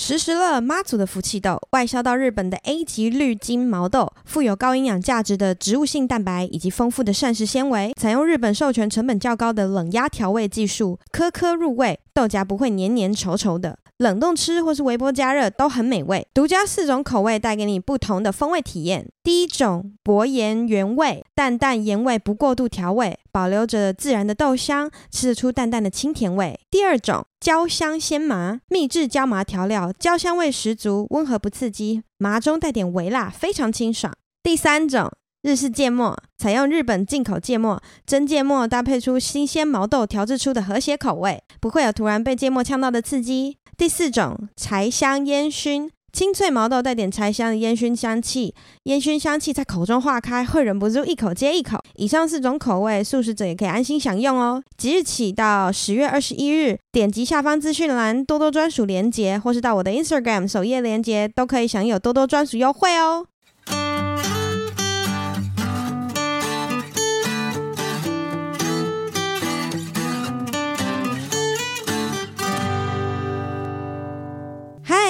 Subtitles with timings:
[0.00, 13.78] 时时乐妈祖的福气豆，外销到日本的 A 级绿金毛豆，富有高营养价值的植物性蛋白以及丰富的膳食纤维，采用日本授权成本较高的冷压调味技术，颗颗入味，豆荚不会黏黏稠稠的。
[13.98, 19.08] 冷冻吃或是微波加热都很美味，独家四种口味带给你不同的风味体验。
[19.22, 26.58] 第一种薄盐原味，淡淡盐味不过度调味，保留着自然的豆香，吃得出淡淡的清甜味。
[26.68, 34.12] 第二种焦香鲜麻，秘制椒麻调料，焦香味十足，温和不刺激，麻中带点微辣，非常清爽。
[34.42, 35.12] 第三种。
[35.48, 43.56] 日式芥末采用日本进口芥末，真芥末搭配出新鲜毛豆调制出的和谐口味，不会有突然被芥末呛到的刺激。
[43.74, 51.78] 第四种柴香烟熏，清脆毛豆带点柴香的烟熏香气，烟熏香气在口中化开，会忍不住一口接一口。
[51.94, 54.62] 以上四种口味，素食者也可以安心享用哦。
[54.76, 63.24] 即日起到十月二十一日，点击下方资讯栏多多专属链接，或是到我的 Instagram 首页链接，都可以享有多多专属优惠哦。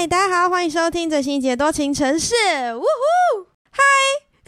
[0.09, 2.35] 大家好，欢迎收听最新一集的多情城市。
[2.75, 3.83] 呜呼，嗨，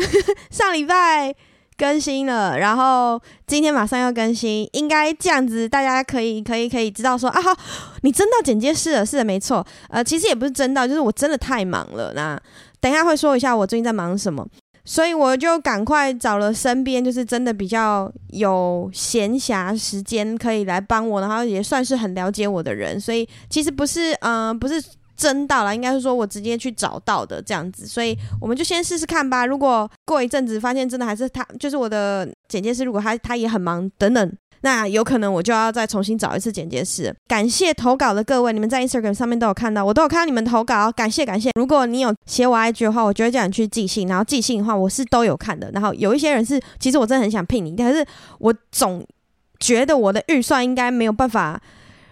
[0.50, 1.34] 上礼拜
[1.76, 7.54] 更新了，然后今天马上要更新，应该这样子，大家可以可以可以知道说啊，好，
[8.00, 9.66] 你真到剪接室了，是的，没错。
[9.90, 12.14] 呃，其实也不是真到，就是我真的太忙了。
[12.14, 12.40] 那
[12.80, 14.46] 等一下会说一下我最近在忙什么，
[14.86, 24.82] 所以我就赶快找了身边就是真的比较有闲暇时间可以来帮我，然后也算是很了解我的人，所以其实不是，嗯、不是。
[25.20, 29.44] 真到了，应该是说我直接去找到的这样子，所以我们就先试试看吧。
[29.44, 34.32] 如果过一阵子发现真的还是他，就是我的剪接师，如果他他也很忙等等，
[34.62, 37.14] 那有可能我就要再重新找一次剪接师。
[37.28, 41.50] 感谢投稿的各位，你们在 Instagram 上面都有看到，我都有看到你们投稿，感谢感谢。
[41.54, 45.70] 如果你有写我 IG 的话，我就会叫你去寄信，然后寄信的话我是都有看的。
[45.74, 48.02] 然后有一些人是，其实我真的很想聘你，但是
[48.38, 49.06] 我总
[49.58, 51.60] 觉得我的预算应该没有办法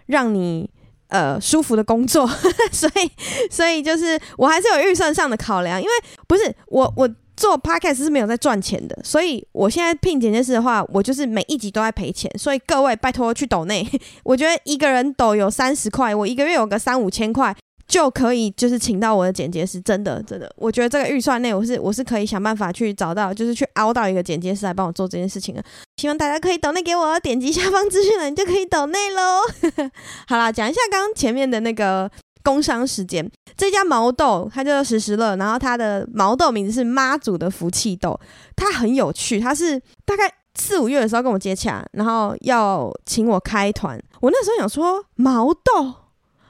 [0.05, 0.69] 让你。
[1.09, 2.27] 呃，舒服的工作，
[2.71, 3.11] 所以，
[3.51, 5.93] 所以就是我还是有预算上的考量，因为
[6.27, 13.89] 不是我，我做 podcast 是没有在赚钱的，所以我现在聘剪接师的话，我就是每一集都在赔钱，所以各位拜托去抖内，
[14.25, 17.55] 我觉得一个人抖有三十块，我一个月有个三五千块。
[17.89, 25.65] 就可以就是请到我的剪接师，真的真的，我觉得这个预算内我是我是可以想办法去找到，就是去凹到一个剪接师来帮我做这件事情的。
[25.97, 29.41] 希望大家可以抖内给我，点击下方资讯栏你就可以抖内喽。
[30.29, 32.11] 好啦，讲一下刚刚前面的那个
[32.45, 33.27] 工商时间，
[33.57, 38.21] 这家毛豆它叫做时时乐，然后它的毛豆名字是妈祖的福气豆，
[38.55, 45.95] 它很有趣，它是大概四五月的时候跟我接洽，然后要请我开团，我那时候想说毛豆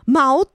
[0.05, 0.51] 毛豆。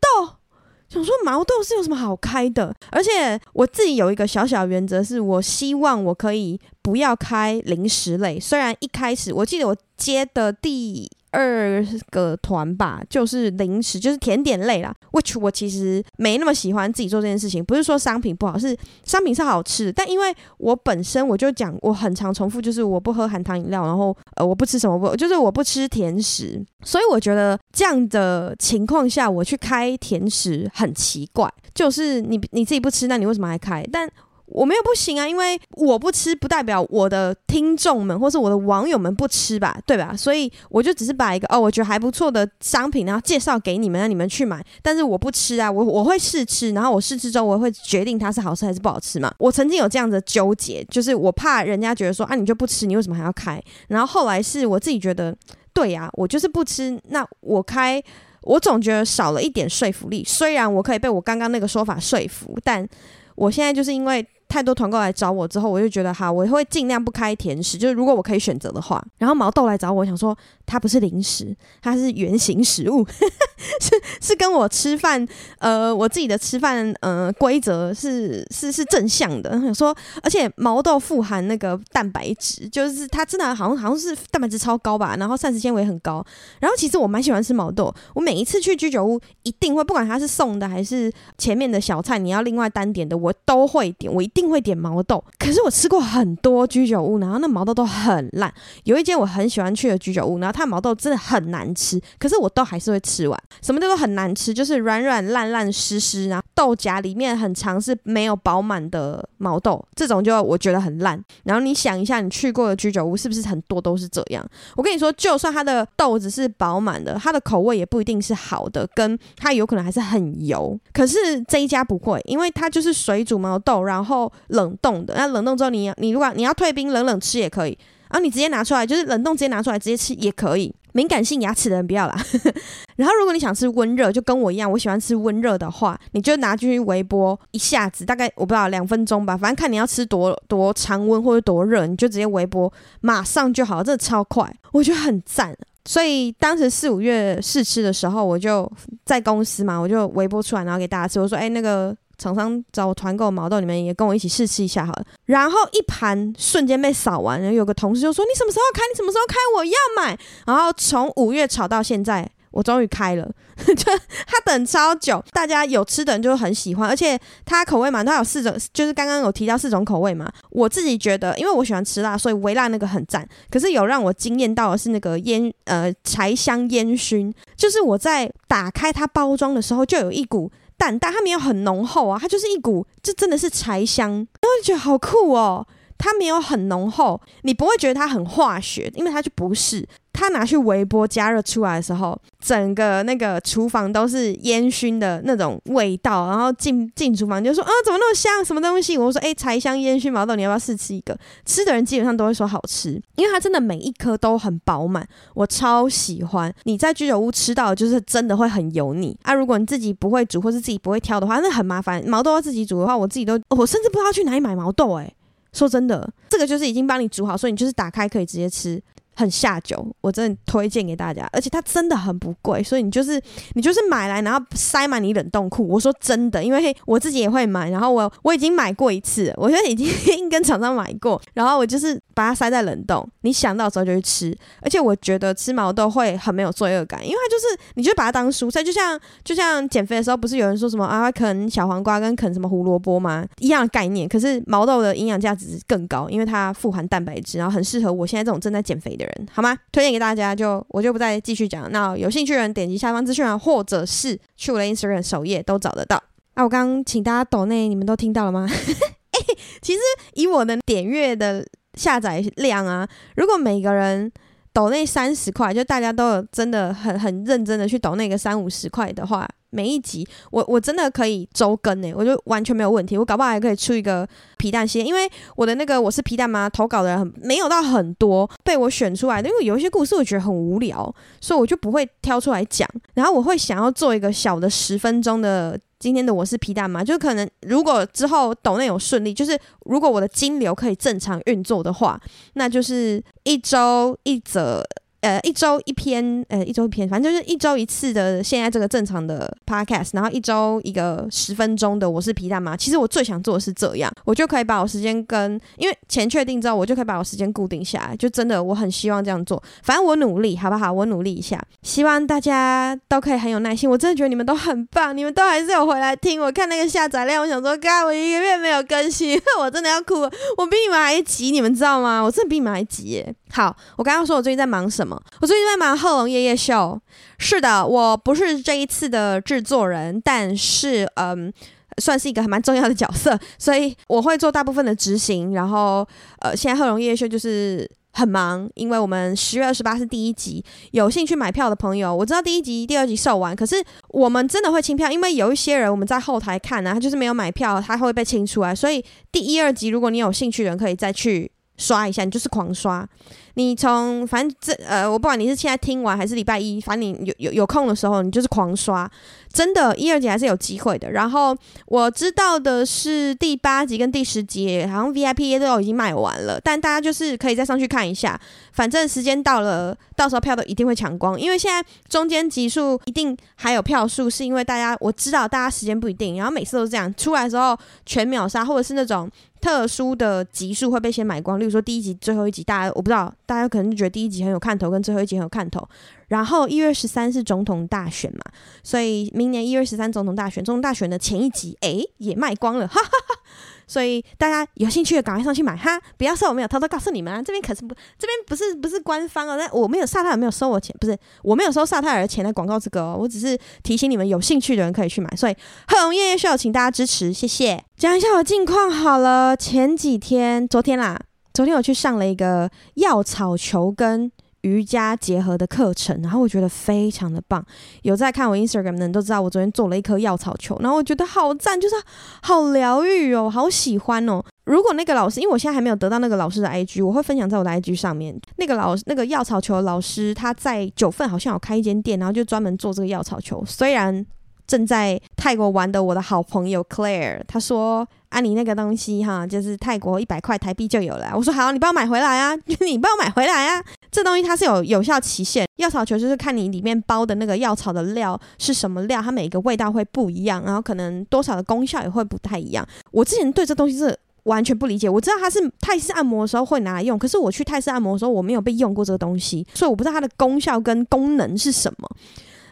[0.94, 2.72] 想说毛豆是有什么好开的？
[2.92, 8.40] 而且我自己有一个小小原则，是我希望我可以不要开零食类。
[8.40, 14.94] 虽然一开始我记得我接的第二个团吧，就是零食，就是甜点类啦。
[15.12, 33.84] which 我其实没那么喜欢自己做这件事情，不是说商品不好，是商品是好吃，但因为我本身我就讲，我很常重复，就是我不喝含糖饮料，然后呃我不吃什么不，就是我不吃甜食，所以我觉得这样的情况下我去开甜食很奇怪，就是你你自己不吃，那你为什么还开？
[33.92, 34.08] 但
[34.46, 40.16] 我没有不行啊，因为我不吃不代表我的听众们或是我的网友们不吃吧，对吧？
[40.16, 44.64] 所以我就只是把一个哦，我觉得还不错的商品，然后介绍给你们，让你们去买。
[44.82, 49.34] 但是我不吃啊，我我会试吃，然后我试吃之后我会决定它是好吃还是不好吃嘛。
[49.40, 53.62] 我曾经有这样的纠结，就是我怕人家觉得说啊，你就不吃，你为什么还要开？
[53.88, 55.36] 然后后来是我自己觉得，
[55.74, 58.04] 对呀，我就是不吃，那我开，
[58.42, 60.24] 我总觉得少了一点说服力。
[60.24, 62.88] 虽然我可以被我刚刚那个说法说服，但
[63.36, 64.26] 我现在就是因为。
[64.54, 69.04] 太多团购来找我之后，我就觉得哈，我会尽量不开甜食，就是如果我可以选择的话。
[69.18, 73.04] 然后毛豆来找我，想说它不是零食，它是原型食物，
[73.82, 75.28] 是是跟我吃饭，
[75.58, 79.60] 呃，我自己的吃饭呃规则是是是正向的。
[79.60, 86.24] 想说，而且毛豆富含那个蛋白质，就是它真的好像好像是蛋白质超高吧，然后膳食纤维很高。
[86.60, 94.43] 然后其实我蛮喜欢吃毛豆，我每一次去居酒屋一定会，不管它是送的还是前面的小菜，你要另外单点的，我都会点，我一定。
[94.44, 95.24] 定会点毛豆。
[95.40, 98.54] 可是我吃过很多居酒屋，然后那毛豆都很烂。
[98.84, 103.44] 有一间我很喜欢去的居酒屋，然后它毛豆真的很难吃，可是我都还是会吃完。
[103.62, 104.54] 什么叫做很难吃？
[104.54, 111.22] 就是软软烂烂湿湿，然后豆荚里面很长是没有饱满的毛豆，这种就我觉得很烂。
[111.44, 114.46] 然后你想一下，你去过的居酒屋是不是很多都是这样？
[114.76, 120.78] 我跟你说，就算它的豆子是饱满的，它的口味也不一定是好的，跟它有可能还是很油。
[120.92, 125.14] 可是这一家不会，因为它就是水煮毛豆，然后冷冻的。
[125.16, 127.78] 那冷冻之后你，你你如果你要退冰冷冷吃也可以，
[128.10, 130.74] 然后你直接拿出来，就是冷冻直接拿出来直接吃也可以。
[130.96, 132.16] 敏感性牙齿的人不要啦。
[132.98, 142.72] 然后如果你想吃温热，就跟我一样，我喜欢吃温热的话，你就拿进去微波一下子，大概我不知道两分钟吧，反正看你要吃多多常温或者多热，你就直接微波，
[143.02, 145.58] 马上就好，真的超快，我觉得很赞。
[145.86, 148.72] 所以当时四五月试吃的时候，我就
[149.04, 151.20] 在公司嘛，我就微波出来，然后给大家吃。
[151.20, 158.82] 我说：“哎，那个厂商找我团购毛豆，你们也跟我一起试吃一下好了。”然后一盘瞬间被扫完，然后有个同事就说：“你什么时候开？
[158.92, 159.36] 你什么时候开？
[159.58, 162.30] 我要买。”然后从五月炒到现在。
[162.54, 163.28] 我终于开了，
[163.66, 163.92] 就
[164.28, 170.32] 他等超久，大家有吃的人就很喜欢，而且它口味嘛，它有四种，就是刚刚有提到四种口味嘛。
[170.52, 173.28] 我自己觉得，因为我喜欢吃辣，所以微辣那个很赞。
[173.50, 185.66] 可是有让我惊艳到的是那个烟呃柴香烟熏，就是我在打开它包装的时候，就有一股淡淡，它没有很浓厚啊，它就是一股，这真的是柴香，然后就觉得好酷哦。
[185.98, 189.88] 它没有很浓厚，你不会觉得它很化学，因为它就不是。
[190.24, 196.28] 它拿去微波加热出来的时候，整个那个厨房都是烟熏的那种味道。
[196.28, 198.44] 然后进进厨房就说：“啊，怎么那么香？
[198.46, 206.54] 什么东西？”我说：“哎，柴香烟熏毛豆，你要不要试吃一个？”吃的人基本上都会说好吃，因为它真的每一颗都很饱满，我超喜欢。
[206.64, 209.34] 你在居酒屋吃到的就是真的会很油腻啊。
[209.34, 212.02] 如果你自己不会煮或是自己不会挑的话，那很麻烦。
[212.08, 215.16] 毛豆要自己煮的话，我自己都我甚至不知道去哪里买毛豆哎、欸。
[215.52, 218.82] 说真的，这个就是已经帮你煮好，所以你就是打开可以直接吃。
[219.16, 223.22] 很下酒，我真的推荐给大家，而且它真的很不贵，所以你就是
[223.54, 225.68] 你就是买来，然后塞满你冷冻库。
[225.68, 234.38] 我说真的，因为我自己也会买，然后我我已经买过一次，我现在已经跟厂商买过，然后我就是把它塞在冷冻，你想到时候就去吃。
[234.62, 243.26] 而且我觉得吃毛豆会很没有罪恶感，因为它就是你就把它当蔬菜，就像就像减肥的时候，不是有人说什么啊啃小黄瓜跟啃什么胡萝卜吗？
[243.40, 244.08] 一样的概念。
[244.10, 249.03] 可是毛豆的营养价值更高，因为它富含蛋白质，然后很适合我现在这种正在减肥的。
[249.04, 249.58] 人好吗？
[249.72, 251.72] 推荐给大家，就我就不再继续讲。
[251.72, 256.02] 那有兴趣的人点击下方资讯栏，或者是去我的 Instagram 首页都找得到。
[256.34, 258.48] 啊，我刚刚请大家抖内，你们都听到了吗？
[258.50, 259.80] 欸，其实
[260.14, 261.46] 以我的点阅的
[261.76, 264.12] 下载量啊，如果每个人
[264.52, 269.28] 抖内三十块，就大家都有真的很很认真的去抖那个三五十块的话。
[269.54, 272.98] 每一集我我真的可以周更诶，我就完全没有问题。
[272.98, 274.08] 我搞不好还可以出一个
[274.38, 282.68] 皮蛋系列，因为我的那个我是皮蛋妈投稿的人很没有到很多被我选出来的，因为有一些故事我觉得很无聊，所以我就不会挑出来讲。
[282.96, 292.02] 然后我会想要做一个小的十分钟的今天的我是皮蛋妈，就可能如果之后抖内有顺利，就是如果我的金流可以正常运作的话，
[292.34, 294.64] 那就是一周一则。
[295.04, 298.24] 呃，一周一篇，呃，一周一篇，反正就是一周一次的。
[298.24, 301.90] 现在这个正常的 podcast，然后一周一个十分钟的。
[301.90, 302.56] 我是皮蛋妈。
[302.56, 307.98] 其实我最想做的是这样，我就可以把我时间跟，因为钱确定之后，我就可以把我时间固定下来。
[307.98, 309.44] 就真的，我很希望这样做。
[309.62, 310.72] 反正我努力，好不好？
[310.72, 313.70] 我努力一下，希望大家都可以很有耐心。
[313.70, 316.22] 我真的觉得你们都很棒，你们都还是有回来听。
[316.22, 320.10] 我看那个下载量，我想说，刚我一个月没有更新， 我真的要哭了。
[320.38, 322.02] 我比你们还急，你们知道吗？
[322.02, 323.14] 我真的比你们还急耶。
[323.34, 324.96] 好，我刚刚说我最近在忙什么？
[325.20, 326.80] 我最近在忙《贺龙夜夜秀》。
[327.18, 331.34] 是的，我不是这一次的制作人，但是嗯，
[331.82, 335.34] 算是一个还蛮重要的角色， 所以我会做大部分的执行。
[335.34, 335.84] 然后
[336.20, 343.56] 呃，现在《贺龙夜夜秀》就是很忙，因为我们十月二十八是第一集，有兴趣买票的朋友，我知道第一集、第二集售完，可是
[343.90, 348.54] 我们真的会清票，因为有一些人我们在后台看呢、他就是没有买票，他会被清出来。
[348.54, 352.88] 所以第一、二集，如果你有兴趣的人，可以再去刷一下，你就是狂刷。
[353.36, 358.90] 你从反正这呃，我不管你是现在听完还是礼拜一，反正你有有有空的时候，你就是狂刷，
[359.34, 360.92] 真的，一二集还是有机会的。
[360.92, 361.36] 然后
[361.66, 368.18] 我知道的是第八集跟第十集，好像 VIP 也都已经卖完了，但大家就是可以再上去看一下。
[368.52, 379.10] 反正时间到了，到时候票都一定会抢光，因为现在中间集数一定还有票数，是因为大家我知道大家时间不一定，然后每次都是这样，出来的时候全秒杀，或者是那种
[379.42, 383.12] 特殊的集数会被先买光，例如说第一集最后一集，大家我不知道。
[383.26, 385.68] 大家可能就觉得第一集很有看头，跟最后一集很有看头。
[386.14, 388.22] 然后一月十三是总统大选嘛，
[388.62, 393.20] 所以明年一月十三总统大选，总统大选的前一集，诶，也卖光了，哈哈哈。
[393.66, 405.34] 所以大家有兴趣的赶快上去买哈，不要说我没有偷偷告诉你们啊，这边可是不，这边不是不是官方哦，但我没有萨泰尔没有收我钱，不是我没有收萨泰尔的钱的广告这个哦，我只是提醒你们有兴趣的人可以去买，所以
[405.68, 407.64] 贺龙夜夜秀，请大家支持，谢谢。
[407.76, 411.00] 讲一下我近况好了，前几天昨天啦，
[411.34, 414.12] 昨天我去上了一个药草球跟。
[414.44, 417.44] 瑜伽结合的课程，然后我觉得非常的棒。
[417.82, 421.76] 有在看我 Instagram 的人都知道，我昨天做了一颗药草球，然后我觉得好赞，就是
[422.22, 424.24] 好疗愈哦，好喜欢哦。
[424.46, 428.20] 如果那个老师，因为我现在还没有得到那个老师的 IG，我会分享在我的 IG 上面。
[428.36, 433.42] 那个老那个药草球老师，他在九份好像有开一间店，然后就专门做这个药草球。
[433.46, 434.06] 虽然
[434.48, 437.88] 正在泰国玩的我的好朋友 Claire，他说。
[438.14, 441.12] 啊，你那个东西哈，就是泰国一百块台币就有了。
[441.16, 443.64] 我说好，你帮我买回来啊， 你帮我买回来啊。
[443.90, 452.64] 这东西它是有有效期限，药草球就是看你里面包的那个药草的料是什么料，它每个味道会不一样，然后可能多少的功效也会不太一样。
[452.92, 461.90] 我之前对这东西是完全不理解，我知道它是泰式按摩的时候会拿来用，可是我去泰式按摩的时候我没有被用过这个东西，所以我不知道它的功效跟功能是什么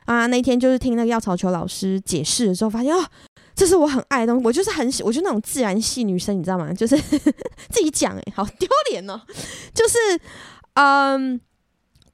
[0.05, 0.27] 啊。
[0.27, 3.05] 那天就是听那个药草球老师解释的时候，发现哦。
[3.53, 6.71] 这是我很爱的东西，我就是很喜，我就那种自然系女生，你知道吗？
[6.73, 6.97] 就是
[7.69, 9.21] 自己讲，诶，好丢脸哦。
[9.73, 9.97] 就是，
[10.75, 11.39] 嗯，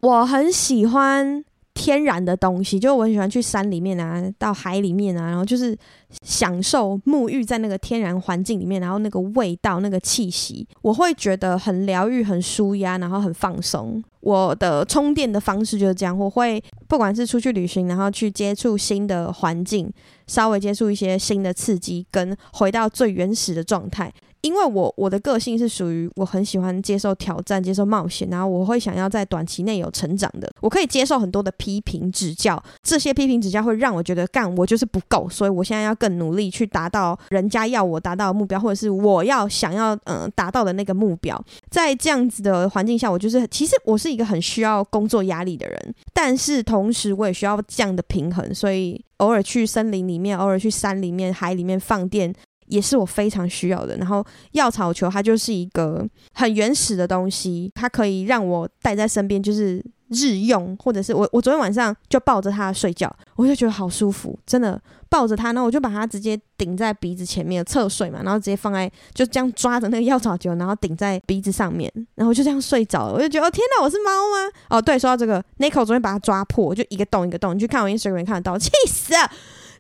[0.02, 1.46] 我很喜欢
[1.78, 5.78] 天然的东西，就我很喜欢去山里面啊，到海里面啊，然后就是
[6.24, 14.04] 享受沐浴在那个天然环境里面，然后那个味道、那个气息，我会觉得很疗愈、很舒压，然后很放松。
[14.22, 19.90] 我的充电的方式就是这样，我会不管是出去旅行，然后去接触新的环境，
[20.26, 24.12] 稍微接触一些新的刺激，跟回到最原始的状态。
[24.48, 30.50] 因为我我的个性是属于我很喜欢接受挑战、接受冒险，然后我会想要在短期内有成长的。
[30.62, 41.38] 我可以接受很多的批评指教，这些批评指教会让我觉得干我就是不够，所以我现在要更努力去达到人家要我达到的目标，或者是我要想要嗯、达到的那个目标。
[41.70, 52.34] 在这样子的环境下，我就是其实我是一个很需要工作压力的人，但是同时我也需要这样的平衡，所以偶尔去森林里面，偶尔去山里面、海里面放电。
[52.68, 53.98] 也是我非常需要的。
[53.98, 73.14] 然后药草球它就是一个很原始的东西，它可以让我带在身边，就是日用，或者是我我昨天晚上就抱着它睡觉，我就觉得好舒服，真的抱着它，然后我就把它直接顶在鼻子前面侧睡嘛，然后直接放在就这样抓着那个药草球，然后顶在鼻子上面，然后就这样睡着了。
[73.14, 74.52] 我就觉得哦天哪，我是猫吗？
[74.70, 79.30] 哦对，说到这个，Nico 昨天把它抓破，就一个洞一个洞，你去看我 Instagram 看得到，气死了，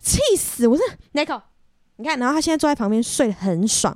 [0.01, 0.67] 气死！
[0.67, 1.41] 我是 Nico。
[1.97, 3.95] 你看，然后他现在坐在旁边睡得很爽，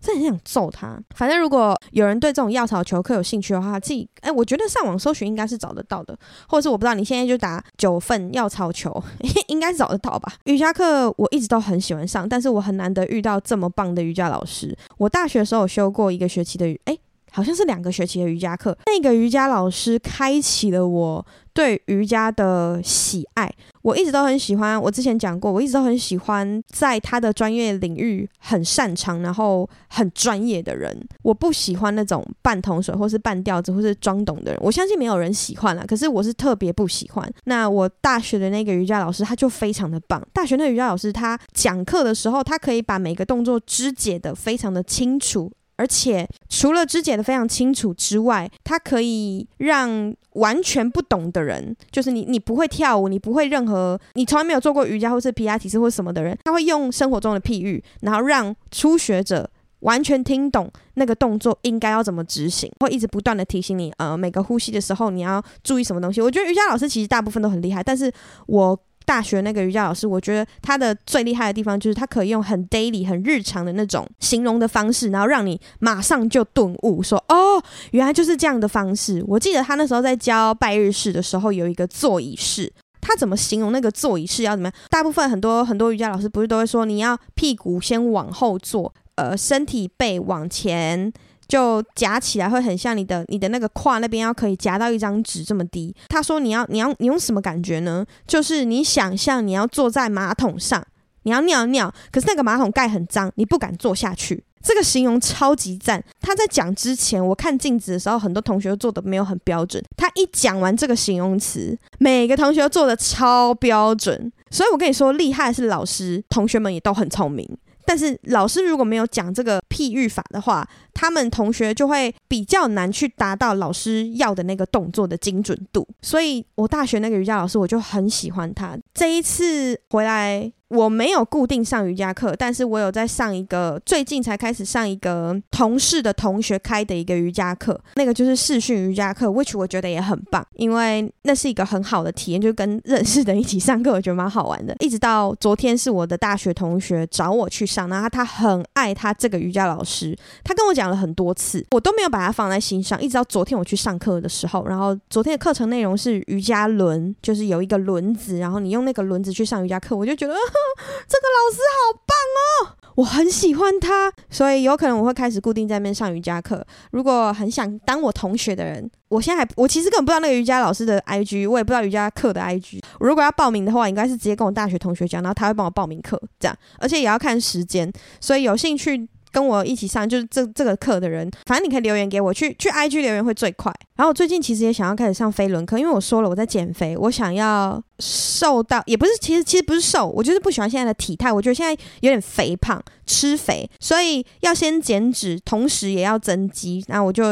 [0.00, 0.98] 真的很想揍他。
[1.14, 6.16] 反正如果有人对这种药草球课有兴趣的话，自己哎，我觉得上网搜寻应该是找得到的，
[6.48, 9.02] 或者是我不知道，你现在就打九份药草球，
[9.48, 10.34] 应该找得到吧。
[10.44, 14.76] 瑜伽课我一直都很喜欢上，但是我很难得遇到这么棒的瑜伽老师。
[14.98, 16.96] 我大学的时候修过一个学期的，哎，
[17.32, 23.50] 好像是两个学期的瑜伽课，那个瑜伽老师开启了我对瑜伽的喜爱，
[23.82, 24.80] 我一直都很喜欢。
[24.80, 30.96] 我之前讲过，我一直都很喜欢在他的专业领域很擅长，然后很专业的人。
[31.22, 34.60] 我不喜欢那种半桶水或是半吊子或是装懂的人。
[34.62, 37.30] 我相信没有人喜欢啦，可是我是特别不喜欢。
[37.44, 40.22] 那我大学的那个瑜伽老师他就非常的棒。
[40.32, 45.52] 大学那瑜伽老师他讲课的时候，他可以把每个动作肢解得非常的清楚。
[45.76, 59.50] 而且除了肢解得非常清楚之外，它可以让完全不懂的人，就是你，你不会跳舞，你不会任何，你从来没有做过瑜伽或是皮拉提斯或什么的人，他会用生活中的譬喻，然后让初学者
[59.80, 66.20] 完全听懂那个动作应该要怎么执行，会一直不断的提醒你，呃，每个呼吸的时候你要注意什么东西。
[66.20, 68.12] 我觉得瑜伽老师其实大部分都很厉害，但是
[68.46, 68.78] 我。
[69.04, 79.22] 大学那个瑜伽老师，我觉得他的最厉害的地方就是他可以用很 daily、很日常的那种形容的方式，然后让你马上就顿悟，说哦，原来就是这样的方式。
[79.26, 84.74] 我记得他那时候在教拜日式的时候，有一个坐椅式，他怎么形容那个坐椅式要怎么样？
[84.88, 91.12] 大部分很多很多瑜伽老师不是都会说，你要屁股先往后坐，呃，身体背往前。
[91.48, 95.94] 就夹起来会很像你的你的那个胯那边要可以夹到一张纸这么低。
[96.08, 98.04] 他说你要你要你用什么感觉呢？
[98.26, 100.82] 就是你想象你要坐在马桶上，
[101.24, 104.44] 你要尿尿，可是那个马桶盖很脏，你不敢坐下去。
[104.62, 106.00] 这个形容超级赞。
[106.20, 109.82] 他在讲之前，我看镜子的时候，很多同学都做的没有很标准。
[109.96, 114.32] 他一讲完这个形容词，每个同学都做的超标准。
[114.52, 117.44] 所以我跟你说，厉害的是老师，同学们也都很聪明。
[117.84, 125.86] 但是老师如果没有讲这个譬喻法的话，他们同学就会比较难去达到老师要的那个动作的精准度。
[126.00, 128.78] 所以我大学那个瑜伽老师，我就很喜欢他。
[128.94, 144.74] 这一次回来我没有固定上瑜伽课，但是我有在上一个最近才开始上一个同事的同学开的一个瑜伽课，那个就是视讯瑜伽课，which 我觉得也很棒，因为那是一个很好的体验，就跟认识的一起上课，我觉得蛮好玩的。
[144.78, 160.32] 一直到昨天是我的大学同学找我去上，然后他很爱他这个瑜伽老师，他跟我讲了很多次，我都没有把它放在心上，一直到昨天我去上课的时候，然后昨天的课程内容是瑜伽轮，就是有一个轮子，然后你用那个轮子去上瑜伽课，我就觉得。
[161.08, 166.64] 这个老师好棒哦，我很喜欢他，所以有可能我会开始固定在那边上瑜伽课。
[166.90, 172.80] 如果很想当我同学的人，我现在还我其实根本不知道那个瑜伽老师的 IG，我也不知道瑜伽课的 IG。
[173.00, 179.08] 如果要报名的话，应该是直接跟我大学同学讲，然后他会帮我报名课，这样，而且也要看时间，所以有兴趣。
[179.32, 183.72] 跟我一起上就是这这个课的人，反正你可以留言给我，去去 IG 留言会最快。
[183.96, 196.84] 然后我最近其实也想要开始上飞轮课，因为我说了我在减肥，我想要瘦到也不是，其实其实不是瘦，我就是不喜欢现在的体态，我觉得现在有点肥胖，吃肥，所以要先减脂，同时也要增肌。
[196.88, 197.24] 那我就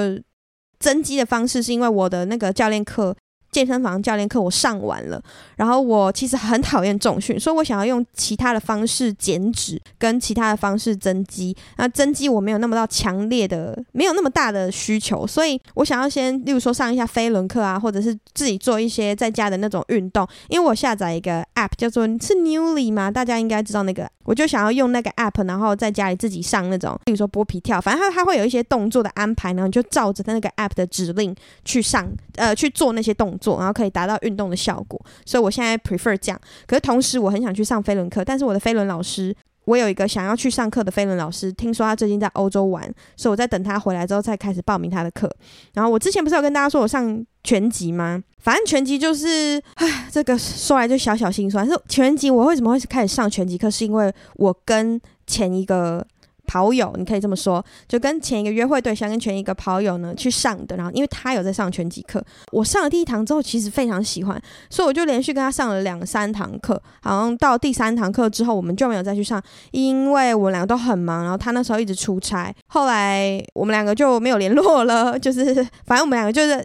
[0.79, 3.15] 增肌的方式是因为我的那个教练课。
[3.51, 5.21] 健身房教练课我上完了，
[5.57, 11.57] 然后我其实很讨厌重训，所以我想要用其他的方式减脂，跟其他的方式增肌。
[11.77, 20.27] 那增肌我没有那么到强烈的，没有那么大的需求，所以我想要先，例如说上一下飞轮课啊，或者是自己做一些在家的那种运动。
[20.49, 23.11] 因为我下载一个 app 叫做是 Newly 吗？
[23.11, 33.40] 大家应该知道那个，我就想要用那个 app，然后在家里自己上那种，例如说剥皮跳，反正它它会有一些动作的安排，然后你就照着它那个 app 的指令去上，呃，去做那些动作。
[33.41, 36.41] 做，然后可以达到运动的效果，所以我现在 prefer 这样。
[36.67, 42.83] 可是同时，我很想去上飞轮课，但是我的飞轮老师，我有一个想要去上课的飞轮老师，听说他最近在欧洲玩，
[43.17, 45.31] 所以我在等他回来之后再开始报名他的课。
[45.75, 48.23] 然后我之前不是有跟大家说我上拳击吗？
[48.39, 51.67] 反正拳击就是，唉，这个说来就小小心酸。
[51.69, 53.71] 是拳击，我为什么会开始上拳击课？
[53.71, 56.07] 是因为我跟前一个。
[56.51, 69.41] 跑友，你可以这么说，就跟前一个约会对象跟前一个跑友呢去上的，然后因为他有在上拳击课，我上了第一堂之后，其实非常喜欢，所以我就连续跟他上了两三堂课，好像到第三堂课之后，我们就没有再去上，
[69.71, 75.55] 因为我们两个都很忙，然后他那时候一直出差，后来我们两个就没有联络了，就是
[75.87, 76.57] 反正我们两个就是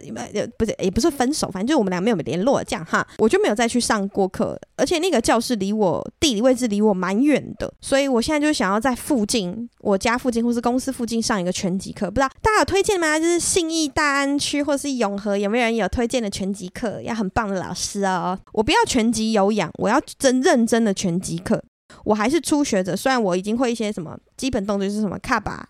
[0.58, 2.84] 不是也不是分手，反正就是我们俩没有联络这样。
[2.84, 9.68] 哈，我就没有再去上过课，而且那个教室离我地理位置离我蛮远的，所以我现在就想要在附近。
[9.86, 13.16] 我家附近或是公司附近上一个拳击课，不知道大家有推荐吗？
[13.16, 17.00] 就是信义大安区或是永和，有没有人有推荐的拳击课？
[17.02, 18.36] 要很棒的老师哦。
[18.52, 21.62] 我不要拳击有氧，我要真认真的拳击课。
[22.02, 25.64] 我还是初学者，虽然我已经会一些什么基本动作，是什么卡巴，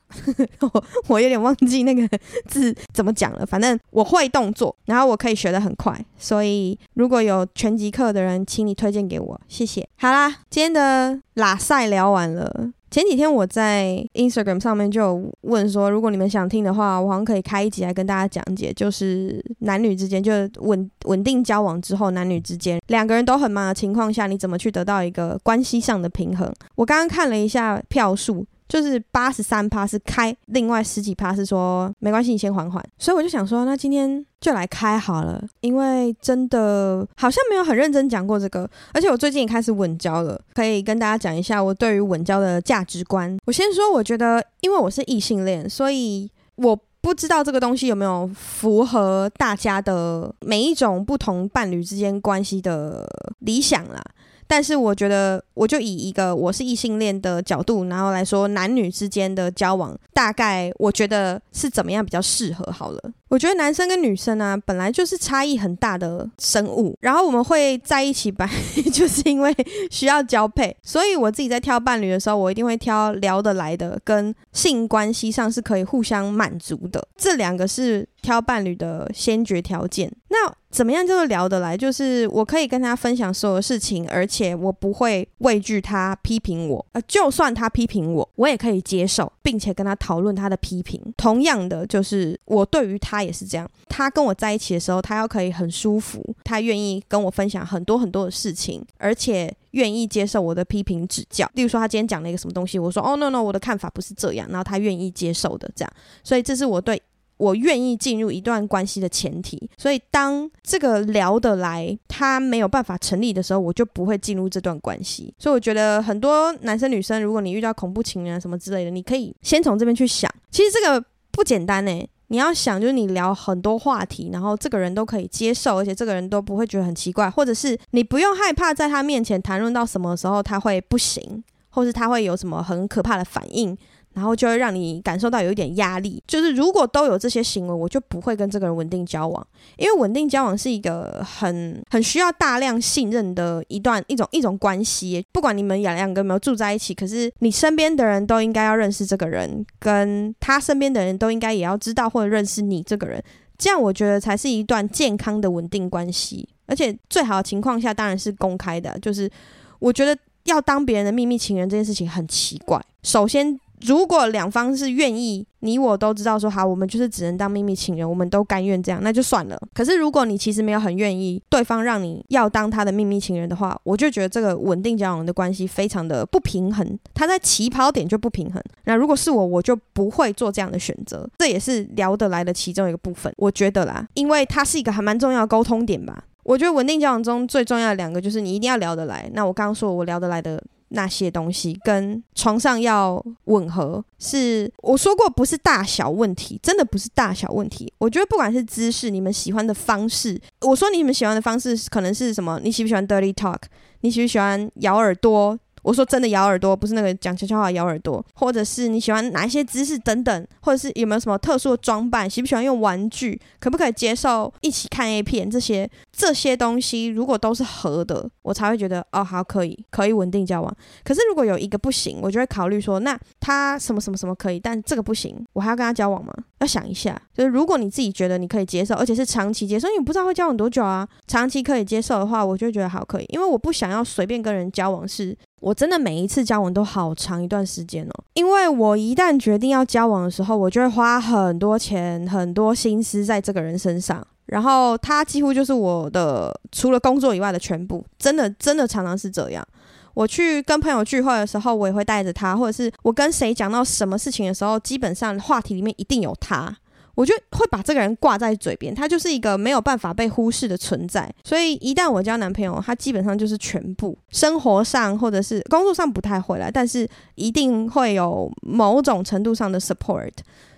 [0.60, 2.08] 我 我有点忘记那个
[2.48, 3.44] 字怎么讲了。
[3.44, 6.02] 反正我会动作，然后我可以学得很快。
[6.16, 9.86] 所以如果有拳击课的人，请你推荐给我，谢谢。
[9.98, 12.72] 好啦，今天的拉赛聊完了。
[12.96, 26.50] 前几天我在 Instagram 上面就有问说，如果你们想听的话，我好像可以开一集来跟大家讲解，就是男女之间，就稳稳定交往之后，男女之间两个人都很忙的情况下，你怎么去得到一个关系上的平衡？
[26.74, 28.46] 我刚刚看了一下票数。
[28.68, 32.84] 就是八十三趴是开，另外十几趴是说没关系，你先缓缓。
[32.98, 43.36] 所以我就想说，那今天就来开好了，因为真的好像没有很认真讲过这个，而且我最近也开始稳交了，可以跟大家讲一下我对于稳交的价值观。
[43.46, 53.06] 我先说，我觉得因为我是异性恋，所以我不知道这个东西有没有符合大家的每一种不同伴侣之间关系的
[53.38, 54.02] 理想啦。
[54.46, 63.00] 但是我觉得，我就以一个我是异性恋的角度，然后来说男女之间的交往，大概我觉得是怎么样比较适合好了。
[63.28, 68.48] 我觉得男生跟女生啊，本来就是差异很大的生物，然后我们会在一起吧，
[68.92, 69.52] 就是因为
[69.90, 70.74] 需要交配。
[70.80, 80.12] 所以我自己在挑伴侣的时候，我一定会挑聊得来的，跟性关系上是可以互相满足的，这两个是挑伴侣的先决条件。
[80.28, 81.74] 那怎么样叫做聊得来？
[81.76, 86.84] 就是我可以跟他分享所有事情，而且我不会畏惧他批评我。
[86.92, 91.00] 呃，就算他批评我，我也可以接受，并且跟他讨论他的批评。
[91.16, 92.96] 同样的，就是我对于。
[92.98, 101.48] 他也是这样，他跟我在一起的时候，他要可以很舒服，他愿意跟我分享很多很多的事情，而且愿意接受我的批评指教。
[101.54, 105.92] 例如说，他今天讲了一个什么东西，我说：“哦，no no，我的看法不是这样。”然后他愿意接受的，这样。
[106.24, 107.00] 所以这是我对
[107.36, 109.68] 我愿意进入一段关系的前提。
[109.76, 115.34] 所以当这个聊得来，他没有办法成立的时候，我就不会进入这段关系。
[115.38, 120.32] 所以我觉得很多男生女生，如果你遇到恐怖情人什么之类的，你可以先从这边去想。
[120.50, 122.08] 其实这个不简单呢。
[122.28, 133.78] 你要想，就是你聊很多话题，然后这个人都可以接受，而且这个人都不会觉得很奇怪，或者是你不用害怕在他面前谈论到什么时候他会不行，或是他会有什么很可怕的反应。
[134.16, 145.22] 然后就会让你感受到有一点压力，就是如果都有这些行为，我就不会跟这个人稳定交往，因为稳定交往是一个很很需要大量信任的一段一种一种关系。
[145.32, 153.22] 不管你们两两个有没有住在一起，可是你身边的人都应该要认识这个人，跟他身边的人都应该也要知道或者认识你这个人，
[153.58, 156.48] 这样我觉得才是一段健康的稳定关系。
[156.64, 159.30] 而且最好的情况下当然是公开的，就是
[159.78, 162.82] 我觉得要当别人的秘密情人这件事情很奇怪。
[163.02, 163.60] 首先。
[163.84, 169.60] 如果两方是愿意，你我都知道说好，我们就是只能当秘密情人，我们都甘愿这样，那就算了。
[169.74, 178.62] 可是如果你其实没有很愿意，对方让你要当他的秘密情人的话，我就觉得这个稳定交往的关系非常的不平衡，他在起跑点就不平衡。
[178.84, 181.28] 那如果是我，我就不会做这样的选择。
[181.38, 186.24] 这也是聊得来的其中一个部分，我觉得啦，因为它是一个还蛮重要沟通点吧。
[186.44, 189.28] 我觉得稳定交往中最重要的两个就是你一定要聊得来。
[189.34, 190.62] 那我刚刚说我聊得来的。
[190.96, 197.92] 那些东西跟床上要吻合，是我说过不是大小问题，真的不是大小问题。
[197.98, 202.58] 我觉得不管是姿势，你们喜欢的方式，我说你们喜欢的方式可能是什么？
[202.64, 203.60] 你喜不喜欢 dirty talk？
[204.00, 205.56] 你喜不喜欢咬耳朵？
[205.86, 220.76] 我说真的，咬耳朵不是那个讲悄悄话咬耳朵，或者是你喜欢哪一些姿势等等，或者是有没有什么特殊的装扮，喜不喜欢用玩具，可不可以接受一起看 A 片这些这些东西，如果都是合的，我才会觉得哦好可以可以稳定交往。
[221.04, 226.34] 可是如果有一个不行，我就会考虑说，那他什么什么什么可以，但这个不行，我还要跟他交往吗？
[226.58, 235.36] 要想一下，就是如果你自己觉得你可以接受，而且是长期接受，因为你不知道会交往多久啊，长期可以接受的话，我就觉得好可以，因为我不想要随便跟人交往是。
[235.60, 249.66] 我真的每一次交往都好长一段时间哦，因为我一旦决定要交往的时候，我就会花很多钱、很多心思在这个人身上，然后他几乎就是我的除了工作以外的全部，真的真的常常是这样。
[250.12, 256.74] 我去跟朋友聚会的时候，我也会带着他，或者是我跟谁讲到什么事情的时候，基本上话题里面一定有他。
[257.16, 261.28] 我就会把这个人挂在嘴边，他就是一个没有办法被忽视的存在。
[261.42, 270.30] 所以一旦我交男朋友，他基本上就是全部，生活上或者是工作上不太会来，但是一定会有某种程度上的 support。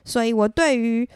[0.05, 1.07] 所以我对于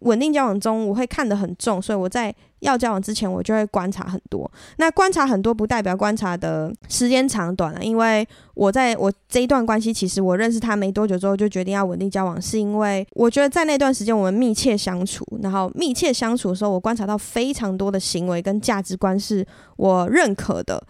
[0.00, 4.50] 稳定交往中，我会看得很重，所以我在要交往之前，我就会观察很多。
[4.76, 20.82] 那观察很多不代表观察的时间长短了，因为我在我这一段关系，其实我认识他没多久之后就决定要稳定交往，是因为我觉得在那段时间我们密切相处，然后密切相处的时候，我观察到非常多的行为跟价值观是我认可的，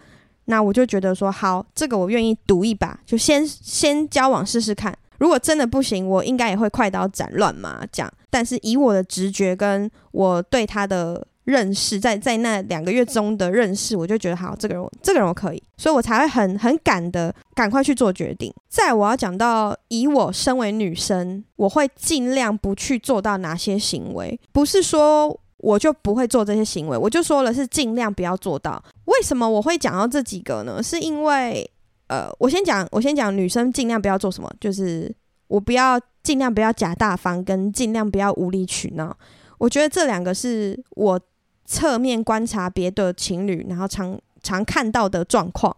[0.45, 4.93] 那我就觉得说好，这个我愿意赌一把，就先先交往试试看。
[5.19, 8.11] 如果真的不行，我应该也会快刀斩乱麻这样。
[8.31, 18.51] 但是以我的直觉跟我对他的认识，在在那两个月中的认识，我就觉得好，这个人这个人我可以，所以我才会很很赶的赶快去做决定。
[18.69, 28.81] 再我要讲到，以我身为女生，我会尽量不去做到哪些行为，不是说我就不会做这些行为，我就说了是尽量不要做到。
[29.05, 30.81] 为什么我会讲到这几个呢？
[30.81, 31.69] 是因为。
[32.07, 35.09] 呃，我先讲，我先讲女生尽量不要做什么，就是
[35.51, 39.15] 我不要尽量不要假大方，跟尽量不要无理取闹。
[39.57, 41.19] 我觉得这两个是我
[41.65, 45.75] 侧面观察别的情侣，然后常常看到的状况，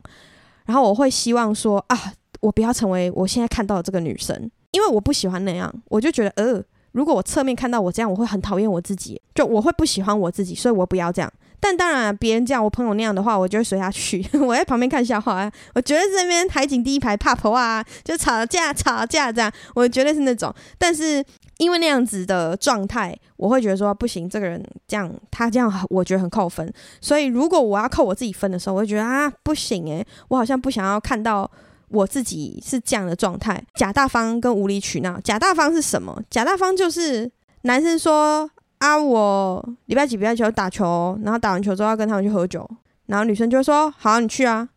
[0.66, 11.34] 然后我会希望说啊，我不要成为我现在看到的这个女生，因为我不喜欢那样，我就觉得呃，如果我侧面看到我这样，我会很讨厌我自己，就我会不喜欢我自己，所以我不要这样。
[11.66, 14.22] 但当然，别人这样，我朋友那样的话，我就会随他去。
[14.46, 20.54] 我在旁边看笑话，啊我觉得这边海景第一排怕婆啊，就吵架吵架这样，我绝对是那种。
[20.78, 21.24] 但是
[21.60, 26.70] 因为那样子的状态，我会觉得说不行，这个人这样，他这样，我觉得很扣分。
[27.00, 31.50] 所以如果我要扣我自己分的时候，我会觉得啊，不行诶，我好像不想要看到
[31.88, 35.18] 我自己是这样的状态，假大方跟无理取闹。
[35.22, 36.22] 假大方是什么？
[36.30, 38.50] 假大方就是男生说。
[38.84, 42.70] 啊，我礼拜几礼拜几打球，然后打完球之后要跟他们去喝酒，
[43.06, 44.68] 然后女生就说：“好，你去啊。”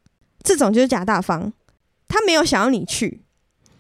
[0.45, 1.53] 这种就是假大方，
[2.07, 3.25] 他没有想要你去，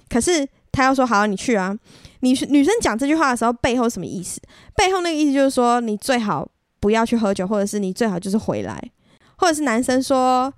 [0.08, 1.78] 可是他要说：“好，你去啊。”
[2.20, 4.40] 女女生讲这句话的时候，背后什么意思？
[4.74, 6.48] 背后那个意思就是说，你最好
[6.80, 8.82] 不要去喝酒，或者是你最好就是回来，
[9.36, 10.52] 或者是男生说：“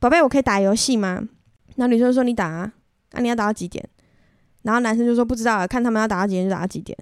[0.00, 1.22] 宝贝，我可以打游戏吗？”
[1.76, 2.72] 然后女生说：“你打啊，
[3.12, 3.88] 那、啊、你要打到几点？”
[4.62, 6.98] 然后男生就说：“不知道，看他们要打到几点就打到几点。”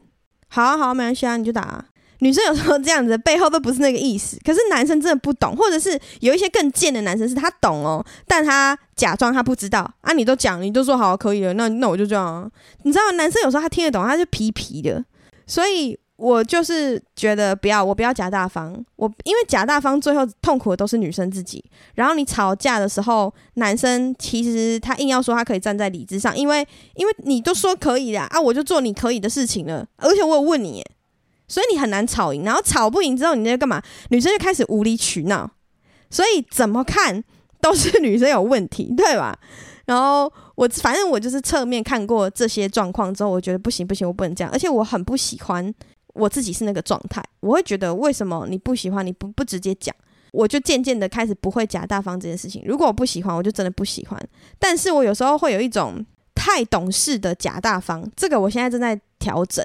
[0.53, 1.87] 好啊，好啊，没关系啊，你就打啊。
[2.21, 4.39] 女生有时候这样子，背后都不是那个意思。
[4.45, 10.13] 可是男生真的不懂，或者是有一些更贱的男生是他懂哦，但他假装他不知道啊。
[10.13, 12.51] 你都讲，你都说好可以了，那那我就这样。
[12.85, 15.05] 你知道，男生有时候他听得懂，他就皮皮的。
[15.47, 18.73] 所以我就是觉得不要，我不要假大方。
[18.97, 21.65] 我因为假大方，最后痛苦的都是女生自己。
[21.95, 29.87] 然后你吵架的时候，男生其实他硬要说他可以站在理智上，因为因为你都说可以了啊，我就做你可以的事情了。
[29.97, 30.85] 而且我有问你，
[31.51, 32.45] 所以你很难吵赢。
[32.45, 33.83] 然后吵不赢之后，你在干嘛？
[34.11, 35.51] 女生就开始无理取闹。
[36.09, 37.23] 所以怎么看
[37.61, 39.37] 都是女生有问题，对吧？
[39.87, 44.51] 然后我反正我就是侧面看过这些状况之后，我觉得不行不行，我不能这样。
[44.53, 45.75] 而且我很不喜欢。
[46.13, 49.95] 我自己是那个状态，我会觉得为什么你不喜欢，你不不直接讲，
[50.33, 52.61] 我就渐渐的开始不会假大方这件事情。
[52.67, 54.21] 如果我不喜欢，我就真的不喜欢。
[54.59, 59.65] 但是我有时候会有一种太懂事的假大方，这个我现在正在调整。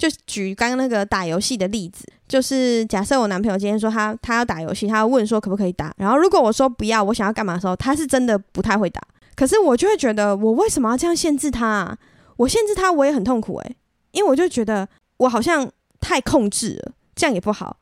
[0.00, 9.00] 就举刚刚那个打游戏的例子，就是假设我男朋友今天说他他要打游戏，他要问说可不可以打，然后如果我说不要，我想要干嘛的时候，他是真的不太会打。
[9.36, 11.98] 可是我就会觉得，我为什么要这样限制他啊？
[12.38, 13.76] 我限制他，我也很痛苦诶，
[14.12, 14.88] 因为我就觉得。
[15.20, 17.76] 我好像太控制了，这样也不好，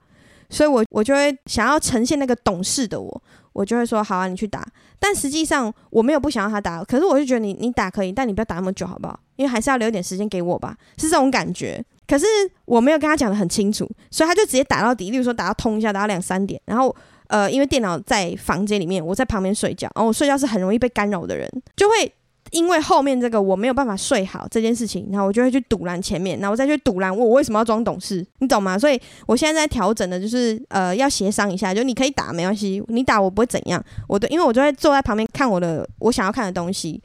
[0.50, 4.66] 所以我我就会想要呈现那个懂事的我，我就会说好啊，你去打。
[4.98, 9.20] 但实际上我没有不想要他打，可是我就觉得你你打可以，但你不要打那么久，好不好？
[9.36, 11.80] 因为还是要留点时间给我吧，是这种感觉。
[12.08, 12.26] 可是
[12.64, 16.60] 我没有跟他讲得很清楚，所以他就直接打到底，例如说打到通一下，打到两三点。
[16.64, 16.94] 然后
[17.28, 22.12] 呃，因为电脑在房间里面，我在旁边睡觉，然后我睡觉是很容易被干扰的人，就会。
[22.50, 28.78] 因为后面这个我没有办法睡好这件事情，然后我就会去堵拦前面，然后我再去堵拦我为什么要装懂事，你懂吗？
[28.78, 36.98] 所以我现在在调整的就是呃要协商一下，就你可以打没关系，你打我不会怎样，我的因为我就会坐在旁边看我的我想要看的东西。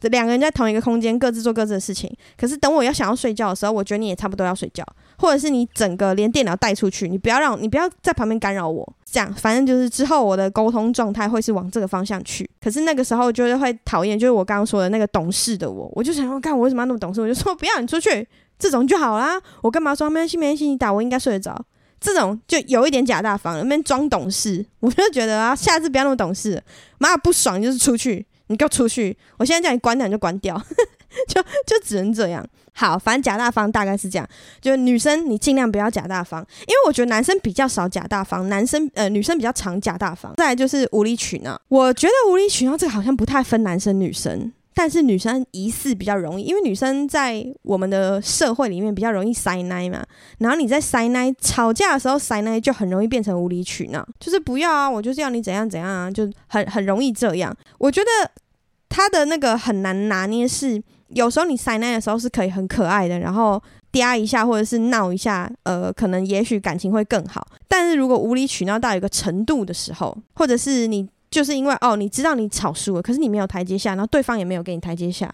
[0.00, 2.14] 这两个人在同一个空间，各自做各自的事情。
[2.36, 4.84] 可是等我要想要睡觉的时候，我觉得你也差不多要睡觉，
[5.18, 8.92] 或者是你整个连电脑带出去，你不要让你不要在旁边干扰我。
[9.04, 12.48] 这样，反正就是之后我的沟通状态会是往这个方向去。
[12.60, 17.20] 可是那个时候就是会讨厌，就是我刚刚说的那个懂事的我，我就想要，看我为什么要那么懂事？
[17.20, 18.26] 我就说不要你出去，
[18.58, 19.40] 这种就好啦。
[19.62, 21.64] 我干嘛说没关系没关系，你打我应该睡得着。
[21.98, 26.62] 这种就有一点假大方，那边装懂事，我就觉得啊，下次不要那么懂事。
[26.98, 28.26] 妈不爽就是出去。
[28.48, 29.16] 你给我出去！
[29.38, 30.56] 我现在叫你关掉，你就关掉，
[31.28, 32.46] 就就只能这样。
[32.72, 34.28] 好，反正假大方大概是这样。
[34.60, 40.34] 就女生，你尽量不要假大方，因为我觉得男生比较少假大方，男生呃女生比较常假大方。
[40.36, 50.04] 再来就是无理取闹，我觉得无理取闹这个好像不太分男生女生，但是女生疑似比较容易，因为女生在我们的社会里面比较容易塞奶嘛。
[50.38, 57.56] 然后你在塞奶吵架的时候塞奶就很容易变成无理取闹，就是不要啊，我就是要你怎样怎样啊，就很很容易这样。
[57.78, 58.30] 我觉得
[58.90, 60.82] 他的那个很难拿捏是。
[61.10, 63.62] 有时候你塞奶的时候是可以很可爱的，然后
[63.92, 67.46] 嗲一下或者是闹一下，呃，可能也许感情会更好。
[67.68, 75.32] 但是如果无理取闹到一个程度的时候，或者是你就是因为哦，你知道你吵输了，可是你没有台阶下，然后对方也没有给你台阶下，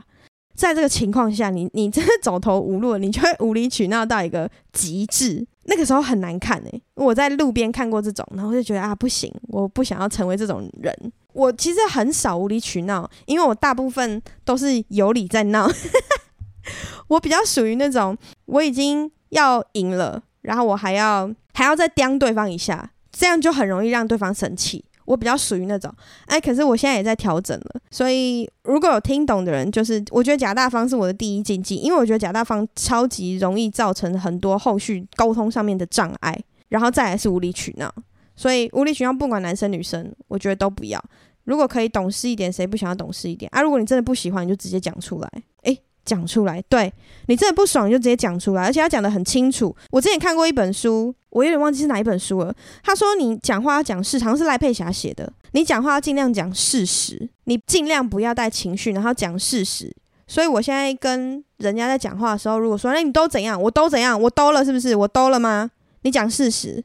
[0.55, 10.95] 在这个情况下，你你真的走投无路，你就会无理取闹到一个极致，那个时候很难看诶、我在路边看过这种，然后就觉得啊，不行，我不想要成为这种人。
[11.33, 15.67] 我其实很少无理取闹，因为我大部分都是有理在闹。
[17.09, 24.85] 我比较属于那种我已经要赢了，然后我还要还要再刁对方一下，这样就很容易让对方生气。
[25.05, 25.93] 我比较属于那种，
[26.27, 36.39] 哎，可是我现在也在调整了，所以如果有听懂的人，就是我觉得假大方是我的第一禁忌，因为我觉得假大方超级容易造成很多后续沟通上面的障碍，
[36.69, 37.93] 然后再来是无理取闹。
[38.35, 41.03] 所以无理取闹，不管男生女生，我觉得都不要。
[41.45, 43.61] 如果可以懂事一点，谁不想要懂事一点啊？
[43.61, 45.29] 如果你真的不喜欢，你就直接讲出来。
[45.65, 46.93] 诶，讲出来，对，
[47.27, 49.75] 你真的不爽，你就直接讲出来，而且要讲得很清楚。
[49.91, 52.55] 我之前看过一本书，我有点忘记是哪一本书了。
[52.83, 55.31] 他说你讲话要讲事实，好像是赖佩霞写的。
[55.53, 59.95] 你讲话要尽量讲事实，你尽量不要带情绪，然后讲事实。
[60.27, 64.95] 所以我现在跟人家在讲话的时候，如果说那你都怎样，我都怎样，我都了是不是？
[64.97, 65.71] 我都了吗？
[66.03, 66.83] 你讲事实，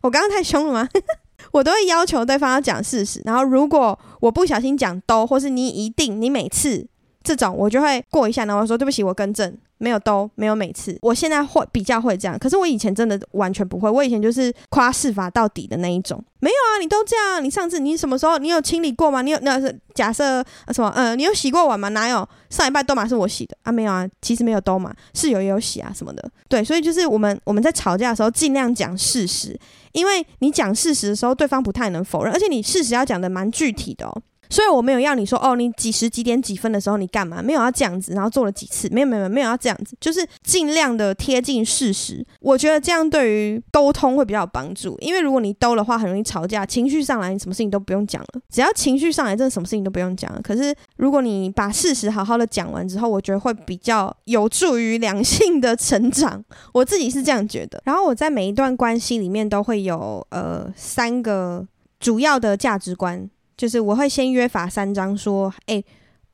[0.00, 0.88] 我刚刚太凶了吗？
[1.52, 6.86] 我都会要求对方要讲事实，然后如果我不小心讲都，或是你一定，你每次
[7.22, 9.56] 这种，我就会过一下，然后说对不起，我更正。
[9.82, 16.22] 没有都没有每次，我现在会比较会这样，可是我以前真的完全不会，我以前就是夸事法到底的那一种。
[16.38, 19.22] 没有啊，你都这样，你上次你什么时候你有清理过吗？
[19.22, 20.92] 你有那是假设什么？
[20.94, 21.88] 嗯，你有洗过碗吗？
[21.88, 22.28] 哪有？
[22.48, 23.72] 上礼拜都嘛是我洗的啊？
[23.72, 26.30] 没有啊，其实没有都嘛，室友也有洗啊什么的。
[26.48, 29.58] 对，所以就是我们我们在吵架的时候尽量讲事实，
[29.92, 34.22] 因为你讲事实的时候，对方不太能否认，而且你事实要讲的蛮具体的哦。
[34.52, 37.42] 所以我没有要你说哦，你几时几点几分的时候你干嘛？
[37.42, 38.86] 没有要这样子，然后做了几次？
[38.92, 42.22] 没有没有没有要这样子，就是尽量的贴近事实。
[42.38, 48.40] 我觉得这样对于沟通会比较有帮助，因为如果你兜的话，很容易吵架，情绪上来，你什么事情都不用讲了。
[48.50, 50.40] 只要情绪上来，真的什么事情都不用讲了。
[50.42, 56.44] 可是如果你把事实好好的讲完之后，我觉得会比较有助于两性的成长。
[56.74, 57.80] 我自己是这样觉得。
[57.86, 61.66] 然后我在每一段关系里面都会有呃三个
[61.98, 63.30] 主要的价值观。
[63.56, 65.84] 就是我会先约法三章，说，诶、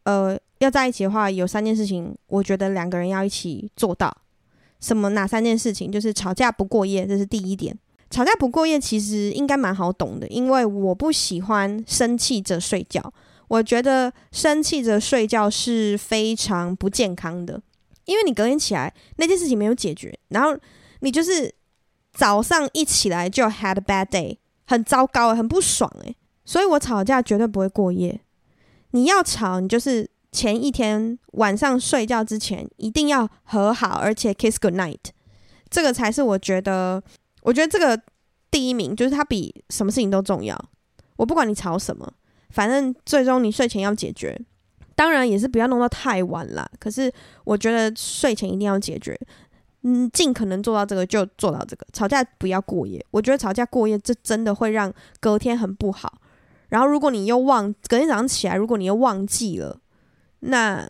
[0.04, 4.16] 呃，要在一起的话，有三件事情，我觉得两个人要一起做到。
[4.80, 5.08] 什么？
[5.10, 5.90] 哪三件事情？
[5.90, 7.76] 就是吵架不过夜，这是第一点。
[8.10, 13.12] 吵架不过夜其实应该蛮好懂的，因为我不喜欢生气着睡觉。
[13.48, 17.60] 我觉得生气着睡觉是非常不健康的，
[18.04, 20.56] 因为你隔天起来那件事情没有解决，然后
[21.00, 21.54] 你就是
[22.12, 26.16] 早上一起来就 had a bad day，很糟糕，很不爽诶。
[26.48, 28.18] 所以我吵架绝对不会过夜。
[28.92, 34.96] 你要吵，你就是前一天晚上睡觉之前一定要和好，而且 kiss good night，
[35.68, 37.02] 这个才是我觉得，
[37.42, 38.00] 我觉得这个
[38.50, 40.58] 第一名就是它比什么事情都重要。
[41.16, 42.10] 我不管你吵什么，
[42.48, 44.40] 反正最终你睡前要解决。
[44.94, 46.66] 当然也是不要弄到太晚啦。
[46.80, 47.12] 可是
[47.44, 49.20] 我觉得睡前一定要解决，
[49.82, 51.86] 嗯，尽可能做到这个就做到这个。
[51.92, 56.17] 吵架不要过夜，我觉得吵架过夜这真的会让隔天很不好。
[56.68, 59.80] 然后，如果你又忘，隔天早上起来，如果你又忘记了，
[60.40, 60.86] 那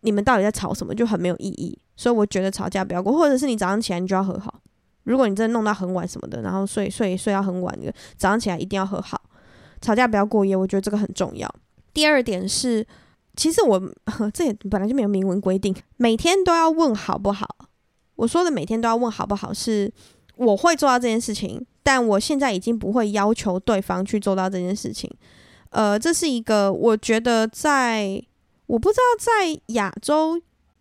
[0.00, 1.78] 你们到底在吵什么，就很没有意义。
[1.96, 4.60] 所以我觉得吵架不要过，或者是你早上起来你就要和好。
[5.04, 7.76] 如果你真的弄到很晚什么的，然后睡睡睡到很晚，
[8.16, 9.20] 早上起来一定要和好。
[9.80, 11.52] 吵架不要过夜，我觉得这个很重要。
[11.94, 12.86] 第二点是，
[13.34, 13.80] 其实我
[14.32, 17.48] 这也本来就没有明文规定，每天都要问好不好。
[18.16, 19.92] 我说的每天都要问好不好，是
[20.36, 21.66] 我会做到这件事情。
[21.82, 25.08] 但我现在已经不会要求对方去做到这件事情，
[25.70, 28.20] 呃，这是一个我觉得在
[28.66, 30.36] 我不知道在亚洲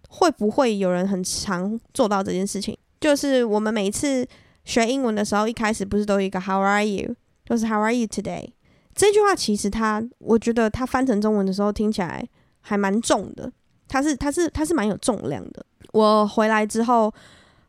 [0.09, 4.27] 会不会有人很常做到这件事情，就是我们每一次
[4.63, 7.15] 学英文的时候，一开始不是都有一个 How are you？
[7.45, 8.49] 就是 How are you today？
[8.95, 12.27] 这句话其实它，我觉得它翻成中文的时候听起来
[12.61, 13.51] 还蛮重的，
[13.87, 15.63] 它是它是它是蛮有重量的。
[15.93, 17.13] 我回来之后。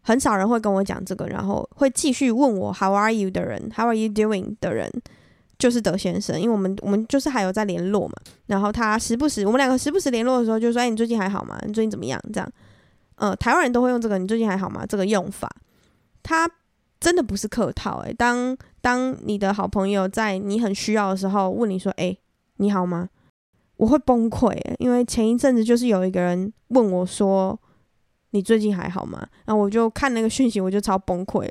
[0.06, 4.88] 很少人会跟我讲这个，然后会继续问我 How are you 的人，How are you doing 的人，
[5.58, 8.14] 就是德先生，因为我们我们就是还有在联络嘛。
[8.46, 11.58] 然后他时不时，我们两个时不时联络的时候，就说：“哎，你最近还好吗？
[11.66, 12.48] 你最近怎么样？”这样，
[13.16, 15.50] 呃，台湾人都会用这个“你最近还好吗”这个用法，
[16.22, 16.48] 他
[17.00, 17.98] 真的不是客套。
[18.04, 22.16] 诶，当当你的好朋友在你很需要的时候问你说：“哎，
[22.58, 23.08] 你好吗？”
[23.78, 27.58] 我会崩溃，因为前一阵子就是有一个人问我说。
[28.36, 29.26] 你最近还好吗？
[29.46, 31.50] 然后我就看那个讯息，我就超崩溃了，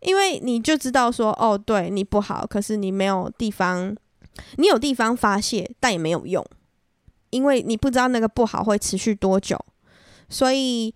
[0.00, 3.94] 因为你就知道说，哦，对你不好，可是你没有地方，
[4.56, 6.44] 你有地方发泄，但也没有用，
[7.30, 9.56] 因为你不知道那个不好会持续多久。
[10.28, 10.92] 所以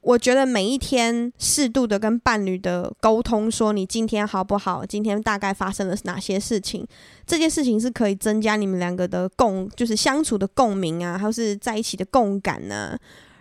[0.00, 6.86] 我觉得每一天适度的跟伴侣的沟通，说你今天好不好，今天大概发生了哪些事情，
[7.26, 12.96] 这件事情是可以增加你们两个的共，就是相处的共鸣啊，还是在一起的共感呢、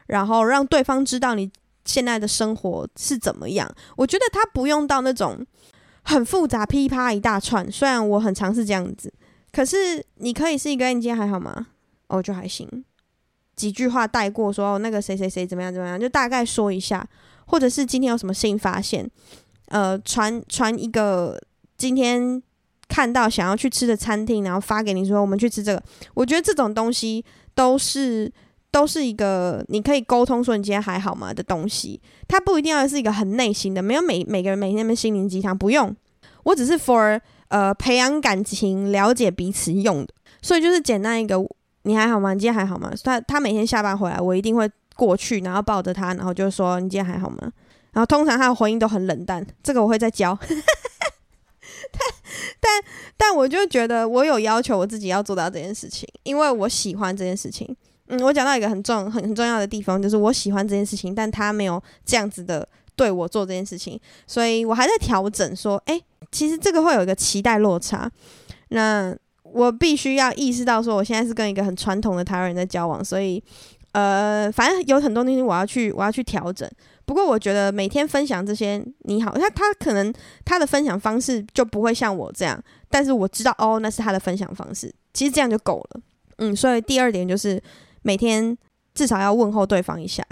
[0.10, 1.50] 然后让对方知道你
[1.86, 3.72] 现在的生活是怎么样。
[3.95, 5.45] 我觉得他不用到那种
[6.04, 7.72] 很复杂、噼啪一大串。
[7.72, 9.13] 虽然我很尝试这样子，
[9.52, 11.67] 可是你可以是一个，你今天还好吗？
[12.08, 12.84] 哦，就还行，
[13.56, 17.08] 几句话带过说，说哦，那个谁谁谁怎么样怎么样，就大概说一下，
[17.45, 19.08] 或者是今天有什么新发现，
[19.67, 21.39] 呃，传传一个
[21.78, 22.41] 今天
[22.88, 25.84] 看到想要去吃的餐厅，然后发给你说我们去吃这个。
[26.15, 28.32] 我觉得这种东西都是。
[28.71, 35.95] 都是一个你可以沟通说你今天还好吗的东西，它不一定要是一个很内心的，没有每每个人每天那边心灵鸡汤不用，
[36.43, 41.36] 我只是 for 呃培养感情、了解彼此用的，所以就是简单一个
[41.84, 42.34] 你还好吗？
[42.34, 42.93] 你今天还好吗？
[43.03, 47.38] 他他每天下班回来，我一定会过去，然后抱着他，然后就说你今天还好吗？
[47.91, 50.38] 然后通常他的回应都很冷淡，这个我会再教，
[51.91, 52.01] 但
[52.60, 52.84] 但
[53.17, 57.75] 但我就觉得我有要求我自己要做到这件事情，因为我喜欢这件事情。
[58.10, 65.56] 嗯，我讲到一个很重、很很重要的地方，就是我喜欢这件事情，但他没有这样子的对我做这件事情，所以我还在调整。
[65.56, 68.12] 说，诶，其实这个会有一个期待落差。
[68.69, 73.43] 那我必须要意识到，说我现在是跟一个很传统的台湾人在交往，所以，
[73.91, 76.67] 呃，反正有很多东西我要去，我要去调整。
[77.06, 80.12] 不过我觉得每天分享这些你好，他他可能
[80.43, 86.02] 他的分享方式就不会像我这样，但是我知道哦，那是他的分享方式，其实这样就够了。
[86.39, 87.62] 嗯，所以第二点就是。
[88.01, 88.57] 每天
[88.93, 90.23] 至少要问候对方一下，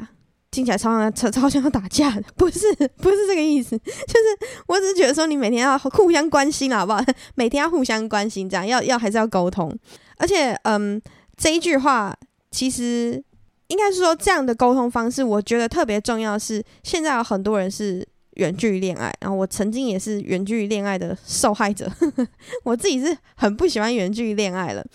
[0.51, 2.60] 听起来超像超超像要打架的， 不是
[2.97, 7.03] 不是这个意思，就是我只是觉得说你每天要互相关心好不好？
[7.36, 9.73] 每天要互相关心，这样要要还是要沟通，
[10.17, 11.01] 而且嗯，
[11.36, 12.15] 这一句话
[12.51, 13.21] 其实
[13.67, 21.91] 应该是说这样的沟通方式，我觉得特别重要是现在有很多人是远距离恋爱，然后我曾经也是远距离恋爱的受害者，
[22.63, 24.86] 我自己是很不喜欢远距离恋爱了，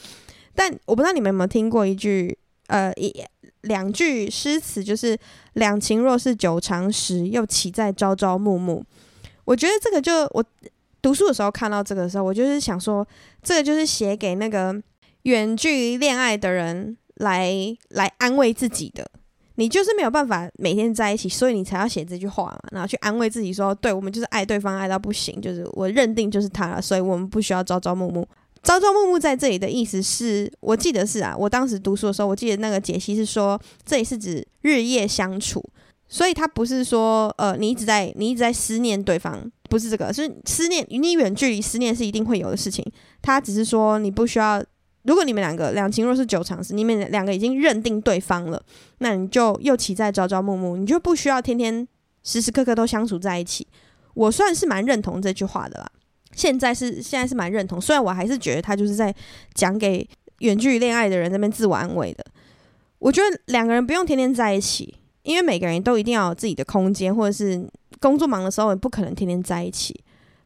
[0.55, 2.37] 但我不知道你们有没有听过一句
[2.73, 3.15] 呃一。
[3.63, 5.17] 两句诗词就是
[5.55, 8.85] “两情若是久长时，又岂在朝朝暮暮”。
[9.47, 10.45] 我觉得这个就我
[11.01, 13.07] 读书的时候看到这个的时候，我就是想说，
[13.41, 14.75] 这个就是写给那个
[15.23, 17.53] 远距离恋爱的人来
[17.91, 19.09] 来安慰自己的。
[19.55, 28.27] 你就是没有办法每天在一起，所以你才要写这句话嘛，然后去安慰自己说：“对，我们就是爱对方爱到不行，就是我认定就是他了，所以我们不需要朝朝暮暮。”
[28.63, 35.61] 朝朝暮暮在这里的意思是，我记得是啊，我当时读书的时候，我记得那个解析是说，这里是指日夜相处，
[36.09, 42.85] 所以他不是说，呃，你一直在你一直在思念对方，不是这个，是思念与，你远距离思念是一定会有的事情，
[43.21, 44.63] 他只是说你不需要，
[45.03, 48.63] 如果你们两个两情若是久长时，你们两个已经认定对方了，
[48.99, 51.87] 那你就又岂在朝朝暮暮，你就不需要天天
[52.23, 53.67] 时时刻刻都相处在一起，
[54.15, 55.91] 我算是蛮认同这句话的啦。
[56.35, 59.15] 现在是现在是蛮认同，虽然我还是觉得他就是在
[59.55, 60.09] 讲给
[60.39, 62.25] 远距离恋爱的人那边自我安慰的。
[62.99, 67.69] 我觉得两个人不用天天在一起，因为每个人都一定要有自己的空间，或者是
[68.01, 69.99] 工作忙的时候也不可能天天在一起。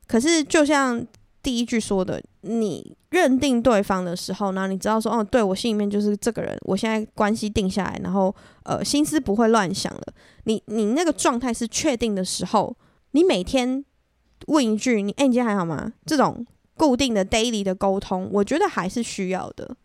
[0.07, 1.07] 可是就像
[1.43, 8.34] 第一句说的，你认定对方的时候，呢你知道说，哦，对，我心里面就是这个人，我现在关系定下来，然后
[8.64, 10.03] 呃，心思不会乱想了。
[10.45, 12.76] 你你那个状态是确定的时候，
[13.12, 13.84] 你每天。
[14.47, 15.93] 问一句，你哎、你今天还好吗？
[16.05, 19.76] 这种固定的 daily 的沟通，我觉得还是需要的。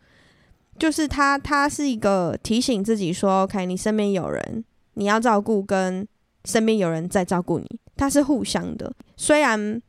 [0.78, 6.06] 就是他，他是一个提醒自己说，OK，你身边有人，你要照顾，跟
[6.44, 8.92] 身边有人在照顾你，他是互相的。
[9.16, 9.80] 虽然，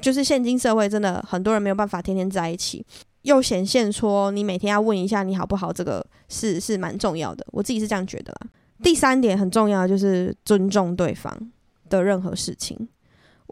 [0.00, 2.84] 就是现今社会真的很多人没有办法天天在一起，
[3.22, 7.44] 又显现说你每天要问一下你好不好，这个是是蛮重要的。
[7.50, 8.48] 我自己是这样觉得啦。
[8.82, 11.34] 第三点很重要，就是尊重对方
[11.88, 12.88] 的任何事情。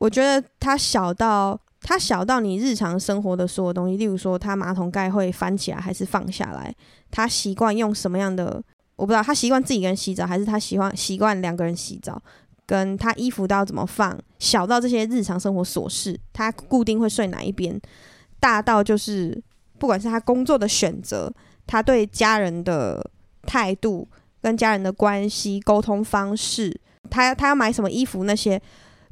[0.01, 6.75] 我觉得他小到他小到你日常生活的所有东西，例如说他马桶盖会翻起来还是放下来，
[7.11, 8.63] 他习惯用什么样的，
[8.97, 12.21] 我不知道，他习惯自己一个人洗澡还是他喜欢习惯两个人洗澡，
[12.65, 17.81] 跟他衣服都要怎么放，小到这些日常生活琐事，他固定会睡哪一边，
[18.39, 19.43] 大到就是
[19.79, 21.33] 不管是他工作的选择，
[21.67, 23.05] 他对家人的
[23.43, 24.07] 态度，
[24.41, 26.81] 跟家人的关系沟通方式，
[27.11, 28.61] 他他要买什么衣服那些。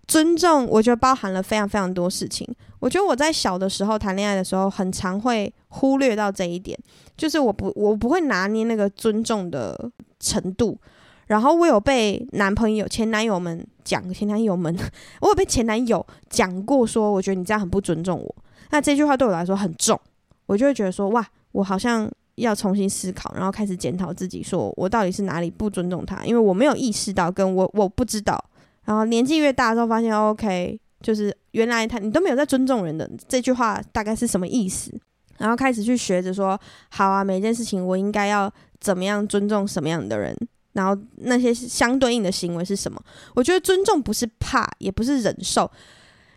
[0.07, 2.49] 尊重，我觉得包含了非常非常多事情。
[2.79, 6.79] 我觉得我在小的时候谈恋爱的时候，很常会忽略到这一点，
[7.17, 9.91] 就是我不我不会拿捏那个尊重的
[10.21, 10.79] 程度。
[11.27, 14.77] 然后我有被男朋友、前男友们讲，前男友们，
[15.21, 18.35] 我有被前男友讲过，说我觉得你这样很不尊重我。
[18.71, 20.01] 那这句话对我来说很重，
[20.47, 28.39] 我就会觉得说哇，我好像要重新思考，然后开始检讨自己，说我到底是哪里不尊重他，因为我没有意识到，跟我我不知道。
[28.87, 34.91] 然后年纪越大之后，发现 OK，就是原来他你都没有在尊重人的这句话大概是什么意思？
[35.39, 36.59] 然后开始去学着说，
[36.89, 40.35] 好啊，每件事情我应该要怎么样尊重什么样的人，
[40.73, 42.99] 然后那些相对应的行为是什么？
[43.35, 45.71] 我觉得尊重不是怕，也不是忍受。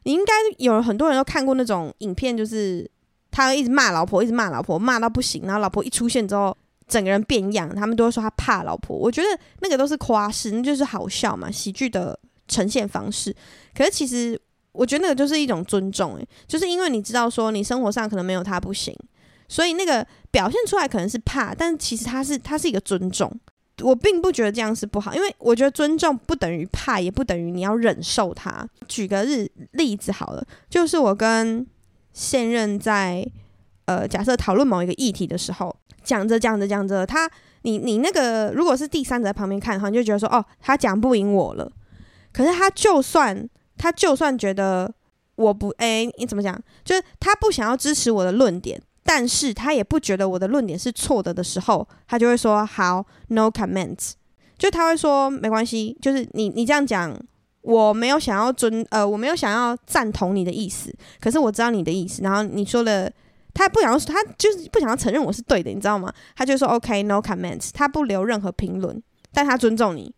[0.04, 2.90] 你应该有很多人都看过那种影片，就是
[3.32, 8.98] 他一直骂老婆，一直骂老婆，骂到不行，然后老婆一出现之后，整个人变样，他们都会说他怕老婆。
[8.98, 9.28] 我觉得
[9.60, 12.20] 那个都是夸饰，那就是好笑嘛，喜剧的。
[12.50, 13.34] 呈现方式，
[13.74, 14.38] 可是其实
[14.74, 18.94] 我觉得那个就是一种尊重，诶，就是因为你知道说你生活上可能没有他不行，
[19.48, 23.32] 所以那个表现出来可能是怕，但其实他是他是一个尊重。
[23.82, 28.68] 我并不觉得这样是不好，因为我觉得尊重不等于怕，也不等于你要忍受他。
[28.90, 31.66] 举个日例子好了，就是我跟
[32.12, 33.26] 现任在
[33.86, 35.74] 呃假设讨论某一个议题的时候，
[36.04, 37.32] 讲着讲着讲着，他
[37.62, 41.72] 你你那个如果是第三者在旁边看的话，你就觉得说哦，他讲不赢我了。
[42.32, 44.94] 可是他就算他就算觉得
[45.36, 46.60] 我不哎、你怎么讲？
[46.84, 54.12] 就是他不想要支持我的论点，但是他也不觉得我的论点是错的的时候，他就会说好，no comments。
[54.58, 57.18] 就他会说没关系，就是你你这样讲，
[57.62, 62.22] 我没有想要尊呃，我没有想要赞同你的意思，可是我知道你的意思。
[62.22, 63.10] 然后你说的，
[63.54, 66.14] 他不想要，他就是不想要承认我是对的，你知道吗？
[66.36, 69.02] 他就说 OK，no comments，他不留任何评论，
[69.32, 70.14] 但他尊重你。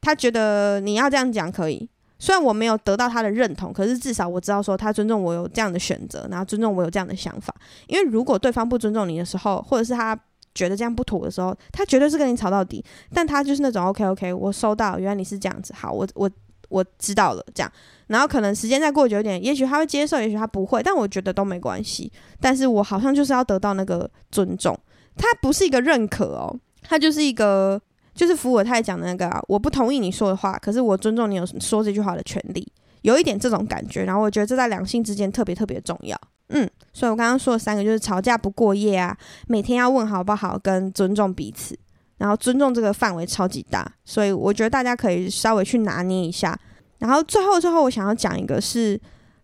[0.00, 1.88] 他觉得你要这样讲可以，
[2.18, 7.54] 虽然我没有得到他的认同，可是至少我知道说他尊重我有这样的选择，然后尊重我有这样的想法。
[7.88, 10.18] 因为如果对方不尊重你的时候，或者是他
[10.54, 12.84] 觉得这样不妥的时候，他绝对是跟你吵到底。
[13.12, 16.30] 但他就是那种 OK OK，我收到，原来你是这样子，好，我我
[16.68, 17.70] 我知道了，这样。
[18.06, 22.10] 然后可能时间再过久一点，也许他会接受，也许他不会，但我觉得都没关系。
[22.40, 24.78] 但是我好像就是要得到那个尊重，
[25.16, 27.82] 他不是一个认可哦，他就是一个。
[28.16, 32.66] 就是伏尔泰讲的那个，我不同意你说的话，可是我尊重你有说这句话的权利，
[33.02, 34.02] 有一点这种感觉。
[34.04, 36.18] 然后我觉得这在两性之间特别特别重要。
[36.48, 41.78] 嗯，所以我刚刚说的三个就是吵架不过夜啊，每天要问好不好，跟尊重彼此。
[42.16, 46.58] 然后尊重这个范围超级大，所以我觉得大家可以稍微去拿捏一下。
[46.98, 48.98] 然后最后最后，我想要讲一个是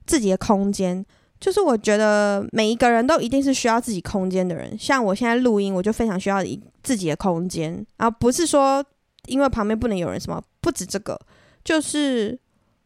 [0.07, 1.05] 自己的空间。
[1.43, 8.83] 就是我觉得每一个人都一定是需要自己空间的人，像我现在录音，我就非常需要一自己的空间，然后不是说
[9.27, 11.19] 因为旁边不能有人什么，不止这个，
[11.65, 12.39] 就是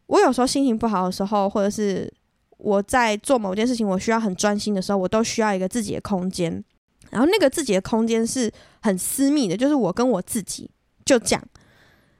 [0.07, 2.11] 我有时候心情不好的时候，或者是
[2.57, 6.65] 我在做某件事情，我需要很专心的时候，我都需要一个自己的空间，
[7.11, 8.51] 然后那个自己的空间是
[8.81, 10.71] 很私密的，就是我跟我自己
[11.05, 11.45] 就这样，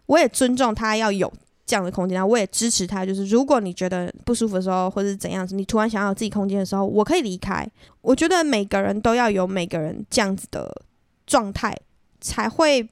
[0.05, 1.33] 我也尊重他要有。
[1.67, 3.05] 这样的空间，然后我也支持他。
[3.05, 7.69] 就是如果你觉得不舒服的时候，或者是怎样子，你突然想要有自己空间的时候，我可以离开。
[8.03, 10.83] 我觉得每个人都要有每个人这样子的
[11.27, 11.77] 状态，
[12.21, 12.89] 才会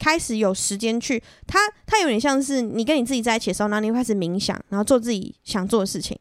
[0.00, 1.22] 开始有时间去。
[1.46, 6.18] 他他有点像是你跟你自己在一起的时候，然后你会开始冥想，然后做自己想做的事情。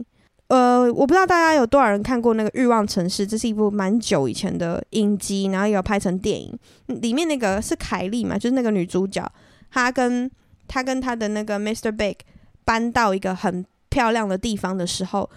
[0.50, 6.56] 呃，我不知道大家有多少人看过那个《欲望城市》，这是一部蛮久以前的影集，然后有拍成电影。
[6.88, 9.28] 里面那个是凯莉嘛，就是那个女主角，
[9.72, 10.30] 她跟。
[10.70, 11.92] 他跟他的那个 Mr.
[11.92, 12.18] Big
[12.64, 15.30] 搬到一个很漂亮的地方的时候，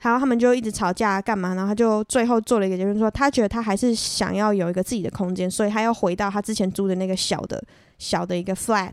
[0.00, 1.54] 然后他们就一直吵架干嘛？
[1.54, 7.62] 然后他就最后做了一个结论，说他觉得他还是想要有一个自己的空间，所以他要回到他之前租的那个小的
[7.98, 8.92] 小的一个 flat，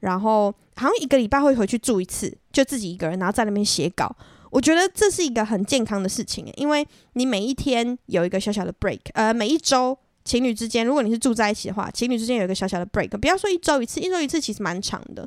[0.00, 4.10] 然后好像一个礼拜会回去住一次，就自己一个人，然后在那边写稿。
[4.50, 9.98] 我觉得这是一个很健康的事情，因为你每一天有一个小小的 break，呃，每一周。
[10.26, 15.26] 情侣之间，如果你是住在一起的话，情侣之间有一个小小的 break，不要说一周一次，一周一次其实蛮长的，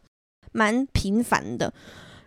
[0.52, 1.74] 蛮频繁的。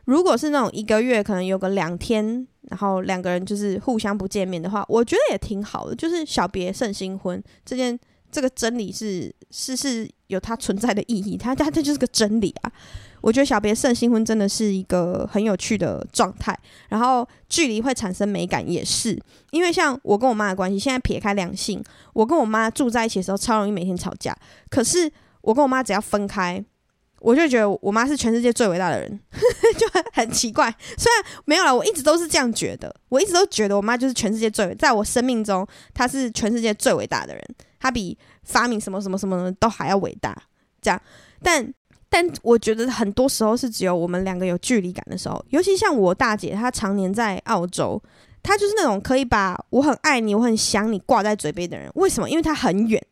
[0.06, 5.94] 如果是那种一个月可能有个两天，然后两个人就是互相不见面的话，我觉得也挺好的。
[5.94, 7.96] 就是小别胜新婚这件
[8.30, 12.72] 这个真理是是是有它存在的意义，它它这就是个真理啊。
[13.22, 16.54] 我觉得小别胜新婚真的是一个很有趣的状态，
[16.88, 19.18] 然后距离会产生美感，也是
[19.52, 24.36] 因为像我跟我妈的关系，现在撇开两性，我跟我妈住在一起的时候超容易每天吵架，
[24.68, 25.10] 可是
[25.40, 26.62] 我跟我妈只要分开，
[27.20, 29.20] 我就觉得我妈是全世界最伟大的人，
[29.78, 30.74] 就很奇怪。
[30.98, 35.64] 虽然没有了，我一直都是这样觉得，我一直都觉得我妈就是全世界最，在我生命中
[35.94, 37.42] 她是全世界最伟大的人，
[37.78, 40.36] 她比发明什么什么什么都还要伟大，
[40.80, 41.00] 这样，
[41.40, 41.72] 但。
[42.14, 47.98] 但我觉得很多时候是只有我们两个有距离感的时候，尤其像我大姐，她常年在澳洲，
[48.42, 51.90] 她就是那种可以把我很爱你、我很想你挂在嘴边的人。
[51.94, 52.28] 为什么？
[52.28, 53.02] 因为她很远，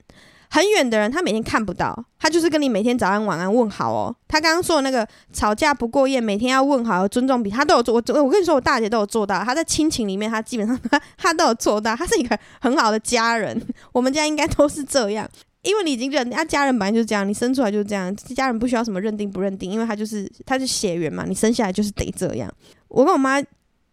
[0.50, 4.14] 很远的人，她每天看不到，她就是跟你每天早安晚安问好哦。
[4.28, 7.94] 她刚刚说的那个吵架不过夜，每天要问好，要尊重比，她都有做。
[7.94, 9.42] 我我跟你说，我大姐都有做到。
[9.42, 11.96] 她在亲情里面，她基本上她她都有做到。
[11.96, 13.58] 她是一个很好的家人，
[13.92, 15.26] 我们家应该都是这样。
[15.62, 22.50] 因为你已经认，啊，家人本来就是这样，你生出来就是这样，家人不需要什么认定不认定，因为他就是他是血缘嘛，你生下来就是得这样。
[22.88, 23.42] 我跟我妈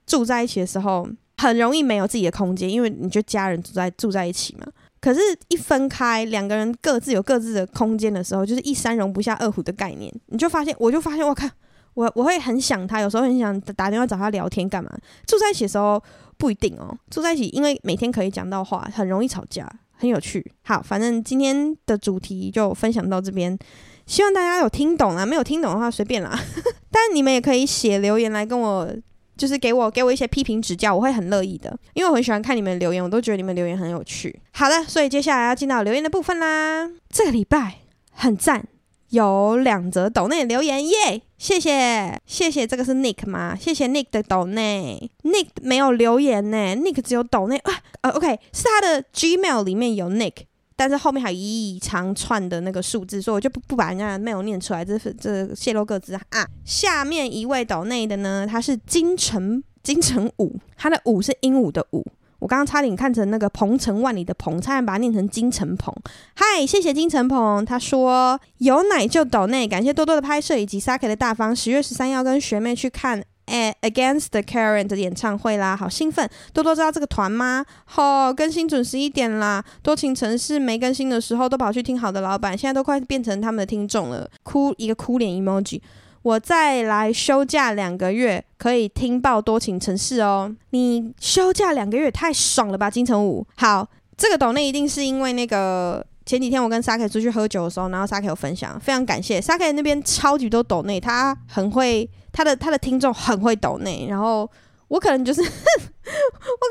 [0.05, 1.07] 住在一起的时候，
[1.37, 4.65] 很容易没有自己的空间，因为你就家人住在住在一起嘛。
[4.99, 10.11] 可是，一分开，两个人各自有各自的空间的时候，就是一山容不下二虎的概念。
[10.27, 11.47] 你就发现，我就发现，我靠，
[11.93, 14.91] 我我会很想他，有时候很想打电话找他聊天干嘛。
[15.27, 16.01] 住在一起的时候
[16.37, 19.71] 不一定哦，住在一起，因为每天可以讲到话，很容易吵架。
[19.97, 23.57] 很有趣，好，反正今天的主题就分享到这边，
[24.05, 26.39] 希望大家有听懂啊，没有听懂的话随便啦。
[26.91, 28.89] 但你们也可以写留言来跟我，
[29.35, 34.39] 就是给我给我一些批评指教，我会很乐意的，因为我很喜欢看你们留言，我都觉得你们留言很有趣。
[34.51, 36.89] 好了，所以接下来要进到留言的部分啦。
[37.09, 37.79] 这个礼拜
[38.11, 38.67] 很赞。
[39.11, 43.55] 有两则抖内留言耶，谢谢谢谢，这个是 Nick 吗？
[43.55, 47.71] 谢谢 Nick 的抖内，Nick 没有留言呢，Nick 只有抖内啊，
[48.01, 50.33] 呃，OK，是他的 Gmail 里面有 Nick，
[50.75, 56.47] 但是后面还有一长串的那个数字，所以我就不不把人家的 mail 念出来，这是这泄露个资啊。
[56.65, 62.03] 下面一位抖内的呢，他是金城金城武，他的武是鹦鹉的鹉。
[62.39, 65.93] 我刚刚差点看成那个鹏程万里的鹏，差点把它念成金城鹏。
[66.35, 67.65] 嗨，谢谢金城鹏。
[67.65, 71.55] 他说有奶就抖内，感谢多多的拍摄以及 s a k 的大方。
[71.55, 73.23] 十月十三要跟学妹去看
[73.81, 76.29] 《Against the Current》的演唱会啦，好兴奋！
[76.53, 77.65] 多多知道这个团吗？
[77.85, 79.63] 好、更新准时一点啦。
[79.81, 84.29] 多情城市没更新的时候都跑去听好的老板，现在都快变成他们的听众了。
[84.43, 85.81] 哭一个哭脸 emoji。
[86.27, 90.53] 我再来休假两个月，可以听爆多情城市哦。
[90.71, 93.47] 你休假两个月太爽了吧，金城武。
[93.55, 104.49] 好，这个抖内一定是因为那个前几天我跟 s a k 出去喝酒的时候，然后 s a k 有分享，非常感谢 s a k 那边超级多抖内，他很会，他的他的听众很会抖内，然后
[104.89, 105.47] 我可能就是 我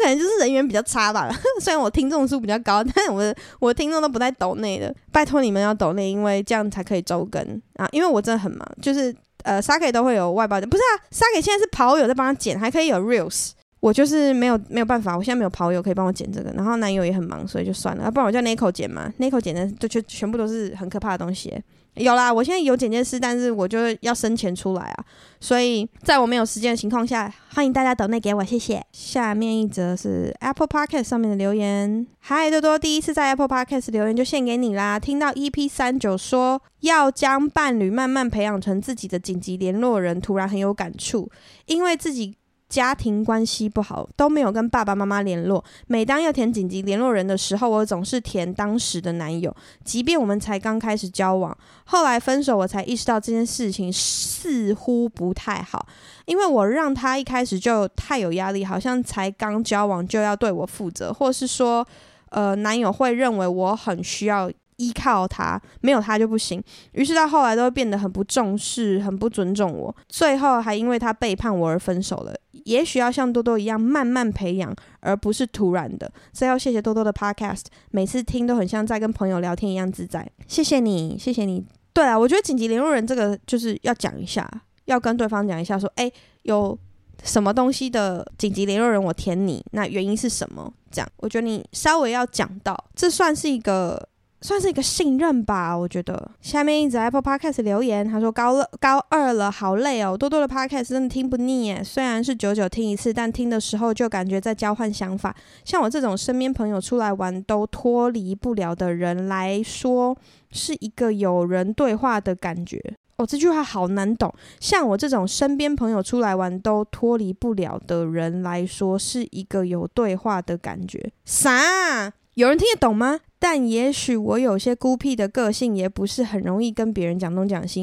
[0.03, 7.41] 可能就是人缘比较差吧，虽然我听众数比较高，但是我我的听众都不在抖内的，拜托你们要抖内，因为这样才可以周更
[7.77, 13.51] 啊，因为我真的很忙，就是呃 Saki 都会有外包的，不是啊 Saki 现在是跑友在帮他剪，还可以有 Reels。
[13.81, 21.63] 我就是没有没有办法，我现在没有跑友可以帮我剪这个，然后男友也很忙，所以就算了，不然我叫 Nico 剪嘛，Nico 剪的就全全部都是很可怕的东西。
[21.97, 25.05] 有啦，我现在有剪接师，但是我就要生钱出来啊，
[25.41, 28.85] 所以在我没有时间的情况下，欢迎大家抖内给我，谢谢。
[28.93, 34.99] 下面一则是 Apple Podcast 上面的留言，嗨多多，第一次在 Apple Podcast 留言就献给你啦。
[34.99, 41.31] 听到 EP 三九说要将伴侣慢慢培养成自己的紧急联络人，突然很有感触，
[41.67, 42.37] 因为自己。
[42.69, 45.65] 家庭关系不好，都没有跟爸爸妈妈联络。
[45.87, 49.55] 每当要填紧急联络人的时候，我总是填当时的男友，
[49.85, 51.57] 即便我们才刚开始交往。
[51.85, 55.87] 后来分手，我才意识到这件事情似乎不太好，
[56.25, 61.87] 因为我让他一开始就太有压力，好像才刚交往就要对我负责，或是说，
[62.31, 64.51] 呃，男友会认为我很需要。
[64.77, 66.63] 依靠他，没有他就不行。
[66.93, 69.95] 于是到后来都会变得很不重视，很不尊重我。
[70.09, 72.35] 最后还因为他背叛我而分手了。
[72.65, 76.11] 也许要像多多一样慢慢培养，而不是突然的。
[76.33, 80.29] 最后谢谢多多的 Podcast，每次听都很像在跟朋友聊天一样自在。
[80.49, 81.65] 谢谢你，谢谢你。
[81.93, 84.51] 对啊，我觉得紧急联络人这个就是要讲一下，
[84.87, 86.13] 要跟对方讲一下，说，诶，
[86.43, 86.77] 有
[87.23, 90.73] 什么东西的紧急联络人我填你，那原因是什么？
[90.91, 94.09] 这样，我觉得你稍微要讲到，这算是一个。
[94.43, 96.31] 算是一个信任吧，我觉得。
[96.41, 100.17] 下面一则 Apple Podcast 留言，他说高二高二了，好累哦。
[100.17, 105.35] 多多的 Podcast 真的听不腻耶，虽然是久久听一次，但听的时候就感觉在交换想法。
[105.65, 110.17] 像我这种身边朋友出来玩都脱离不了的人来说，
[110.51, 112.81] 是一个有人对话的感觉。
[113.17, 114.33] 哦，这句话好难懂。
[114.61, 121.11] 像我这种身边朋友出来玩都脱离不了的人来说，是一个有对话的感觉。
[121.25, 122.13] 啥？
[122.37, 123.19] 有人听得懂吗？
[123.39, 127.83] 但也许我有些孤僻的个性，也不是很容易跟别人讲东讲西，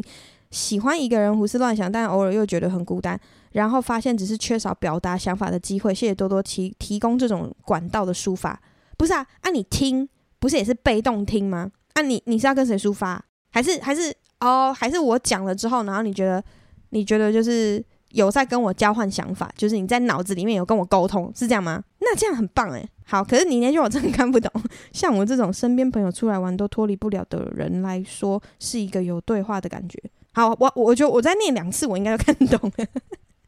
[0.52, 3.20] 喜欢一个人胡思乱想，但偶尔又觉得很孤单，
[3.54, 5.92] 然后发现只是缺少表达想法的机会。
[5.92, 8.62] 谢谢多多提提供这种管道的抒发。
[8.96, 11.72] 不是啊，啊你听，不是也是被动听吗？
[11.94, 13.26] 啊你你是要跟谁抒发？
[13.50, 16.44] 还是还是哦，还是我讲了之后，然后你觉得
[16.92, 17.84] 你觉得就是。
[18.14, 21.84] 有在跟我交换想法，就是你在脑子里面有跟我沟通，是这样吗？
[22.16, 22.84] 这样很棒哎。
[23.06, 24.52] 好，可是你那句我真的看不懂。
[24.94, 30.02] 像我这种身边朋友出来玩都脱离不了的人来说，是一个有对话的感觉。
[30.34, 32.86] 好，我我觉得我再念两次，我应该就看懂了。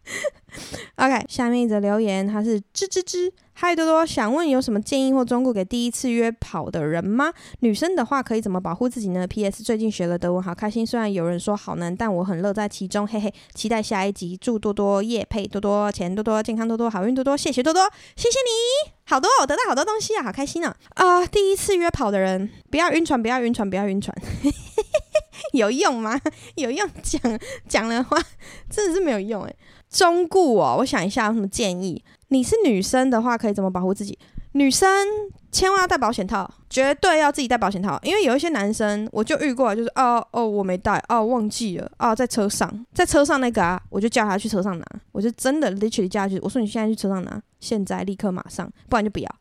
[0.95, 3.31] OK，下面一则留言，他是吱吱吱。
[3.57, 7.31] 嗨，多多，想问有什么建议或忠告给第一次约跑的人吗？
[7.61, 10.85] 女生的话可以怎么保护自己呢？PS，最近学了德文，好开心。
[10.85, 13.33] 虽然有人说好难，但我很乐在其中，嘿嘿。
[13.53, 20.75] 期待下一集，祝多多业配多多钱多多健康多多好运多多，谢谢多多，谢谢你，好多，我得到好多东西啊，好开心啊！
[20.95, 24.13] 啊、第一次约跑的人，不要晕船，不要晕船，不要晕船。
[25.53, 26.19] 有用吗？
[26.55, 27.39] 有用，讲
[27.69, 28.17] 讲的话
[28.69, 29.55] 真的是没有用诶。
[29.95, 32.03] 忠顾哦，我想一下有什么建议。
[32.27, 34.19] 你是女生的话，可以怎么保护自己？
[34.51, 35.07] 女生
[35.53, 37.97] 千万要带保险套，绝对要自己带保险套。
[38.03, 49.35] 因为有一些男生，我就遇过，就是哦哦，我没带，哦忘记了，哦在车上，在车上那个啊，我就叫他去车上拿，我就真的 literally 叫他去，我说你现在去车上拿，现在立刻马上，不然就不要。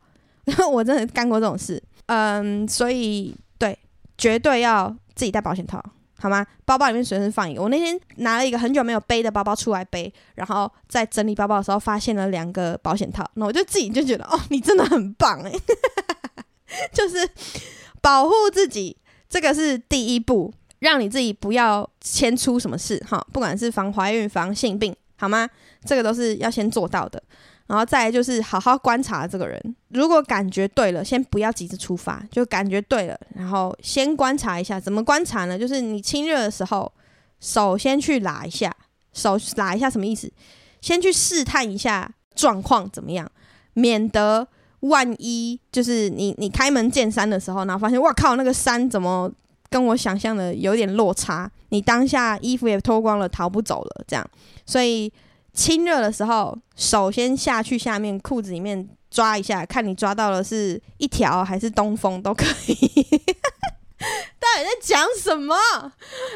[0.45, 3.77] 然 后我真的干过这种事，嗯，所以对，
[4.17, 5.83] 绝对要自己带保险套。
[6.19, 6.45] 好吗？
[6.63, 7.61] 包包里面随身放一个。
[7.61, 15.59] 我那天拿了一个很久没有背的包包出来背，然后在整理包包的时候发现了两个保险套，那我就自己就觉得，哦，你真的很棒诶。
[16.91, 17.29] 就是
[18.01, 18.97] 保护自己，
[19.29, 25.49] 这个是第一步，让你自己不要先出什么事哈，不管是防怀孕、防性病，好吗？
[25.85, 27.21] 这个都是要先做到的。
[27.67, 34.79] 然后再来就是好好观察这个人，如果感觉对了，先不要急着出发，就感觉对了，然后先观察一下。
[34.79, 35.57] 怎么观察呢？
[35.57, 36.91] 就是你亲热的时候，
[37.39, 38.71] 手先去拉一下，
[39.13, 40.31] 手拉一下什么意思？
[40.79, 43.27] 先去试探一下状况怎么样，
[43.73, 44.47] 免得
[44.81, 49.31] 万一就是你你开门见山的时候，然后发现哇靠，那个山怎么
[49.71, 51.51] 跟我想象的有点落差？
[51.69, 54.29] 你当下衣服也脱光了，逃不走了，这样，
[54.67, 55.11] 所以。
[55.55, 62.75] 亲热的时候，手先下去下面裤子里面抓一下，看你抓到的是一条还是东风都可以。
[64.37, 65.55] 到底在讲什么？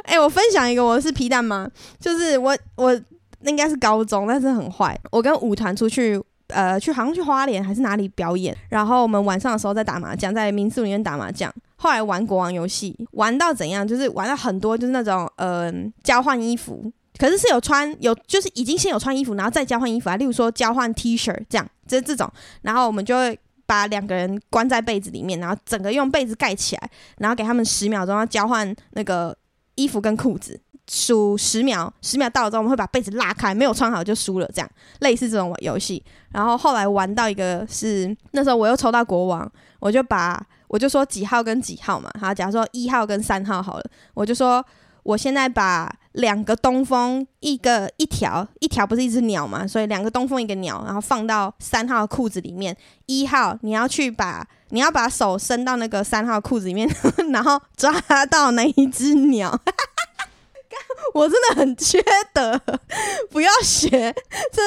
[0.03, 1.69] 哎、我分享一个，我是皮蛋吗？
[1.99, 2.99] 就是我我
[3.41, 4.99] 应该是高中，但是很坏。
[5.11, 11.53] 我跟舞团出去呃去好像去花莲还是哪里表演，然后我们晚上的时候在打麻将，在民宿里面打麻将。
[11.75, 13.87] 后来玩国王游戏，玩到怎样？
[13.87, 20.15] 就是玩到很多，就是那种嗯、呃、交换衣服，可是是有穿有就是已经先有穿衣服，然后再交换衣服啊。
[20.15, 22.31] 例如说交换 T 恤这样，就是这种。
[22.61, 29.37] 然后我们就会把两个人关在被子里面，然后整个用被子盖起来，然后给他们十秒钟要交换那个
[29.75, 30.59] 衣服跟裤子。
[30.91, 34.67] 数十秒，十秒到了之后，我们会把被子拉开，没有穿好就输了，这样
[35.01, 36.03] 类似这种游戏。
[36.31, 44.65] 然后后来玩到一个是那时候我又抽到国王，我就把我就说几号跟几号嘛，好，假如说一号跟三号好了，我就说
[45.09, 52.77] 我现在把两个东风，一个一条一条不是一只鸟嘛，所以两个东风一个鸟，然后放到三号裤子里面。
[53.07, 56.87] 一号你要去把你要把手伸到那个三号裤子里面，
[57.33, 57.91] 然后抓
[58.29, 59.59] 到那一只鸟。
[61.15, 61.99] 我真的很缺
[62.31, 62.61] 德，
[63.31, 64.13] 不要学，
[64.53, 64.61] 这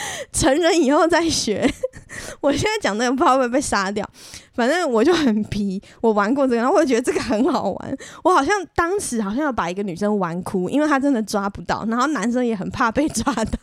[0.32, 1.68] 成人以后再学。
[2.40, 4.08] 我现在讲那个不知道会不会被杀掉，
[4.54, 5.80] 反正我就很皮。
[6.00, 7.98] 我玩过这个，然后我觉得这个很好玩。
[8.24, 13.42] 我好像当时好像要把一个女生玩哭，因为她真的抓不到，然后男生也很怕被抓到。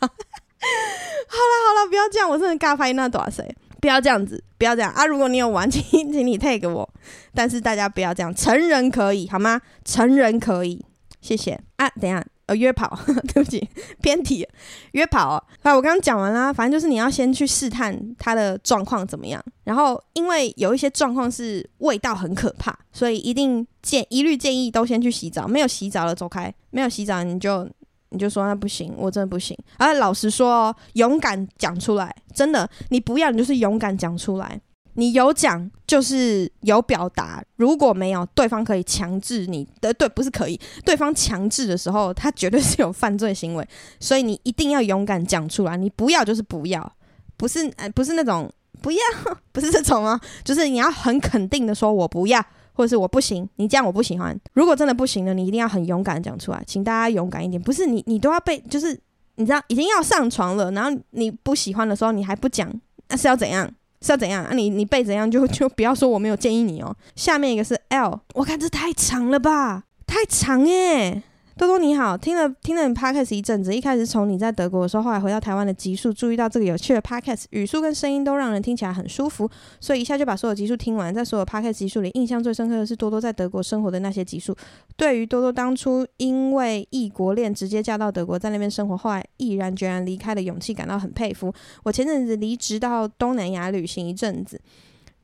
[1.28, 3.56] 好了好了，不要这样，我真的尬拍那多少岁？
[3.80, 5.04] 不要这样子，不要这样啊！
[5.06, 5.82] 如果你有玩，请
[6.12, 6.88] 请你 tag 我。
[7.34, 9.60] 但是大家不要这样，成人可以好吗？
[9.84, 10.84] 成人可以。
[11.20, 13.68] 谢谢啊，等一下，呃，约跑呵呵， 对不起，
[14.00, 14.46] 偏题，
[14.92, 15.30] 约跑。
[15.62, 19.42] 啊，我刚刚讲完啦，反正就是你要先去试探他的状况怎么样。
[19.64, 25.48] 然后，因为有一些状况是味道很可怕，所以一定建一律建议都先去洗澡。
[25.48, 26.52] 没有洗澡了，走开。
[26.70, 27.68] 没有洗澡，你就
[28.10, 29.56] 你就说那不行，我真的不行。
[29.78, 34.60] 而老实说哦，勇敢讲出来，真的，你不要，你就是勇敢讲出来。
[34.96, 43.68] 你有讲就是有表达，如果没有，对方可以强制你的，对，不是可以，对方强制的时候，他绝对是有犯罪行为，
[44.00, 46.92] 所以你一定要勇敢讲出来，你不要就是不要，
[47.36, 48.98] 不是，呃， 不是那种不要，
[49.52, 52.42] 不是这种哦，就是你要很肯定的说，我不要，
[52.72, 54.38] 或者是我不行，你这样我不喜欢。
[54.54, 58.98] 如果真的不行了，你一定要很勇敢讲出来，请大家勇敢一点，不是你，你都要被，就是
[59.34, 62.72] 你知道已经要上床了，然后你不喜欢的时候，你还不讲，
[63.08, 63.70] 那是要怎样？
[64.00, 64.52] 是要怎样啊？
[64.54, 66.94] 你你背怎样就 就不要说我没有建议你哦。
[67.14, 71.22] 下面一个是 L，我看这太长了吧，太长耶。
[71.58, 79.48] 多多你好，听了听了你 podcast 一阵子，一开始从你在德国的时候，后来回到台湾的集数，注意到这个有趣的 podcast 语速跟声音都让人听起来很舒服，
[79.80, 81.14] 所以一下就把所有集数听完。
[81.14, 84.54] 在所有 podcast 集数里，印象最深刻的是多多在德国生活的那些集数。
[84.98, 91.50] 对于多多当初因为异国恋直接嫁到德国，在那边生活，后来毅然决然离开的勇气，感到很佩服。
[91.84, 94.60] 我前阵子离职到东南亚旅行一阵子。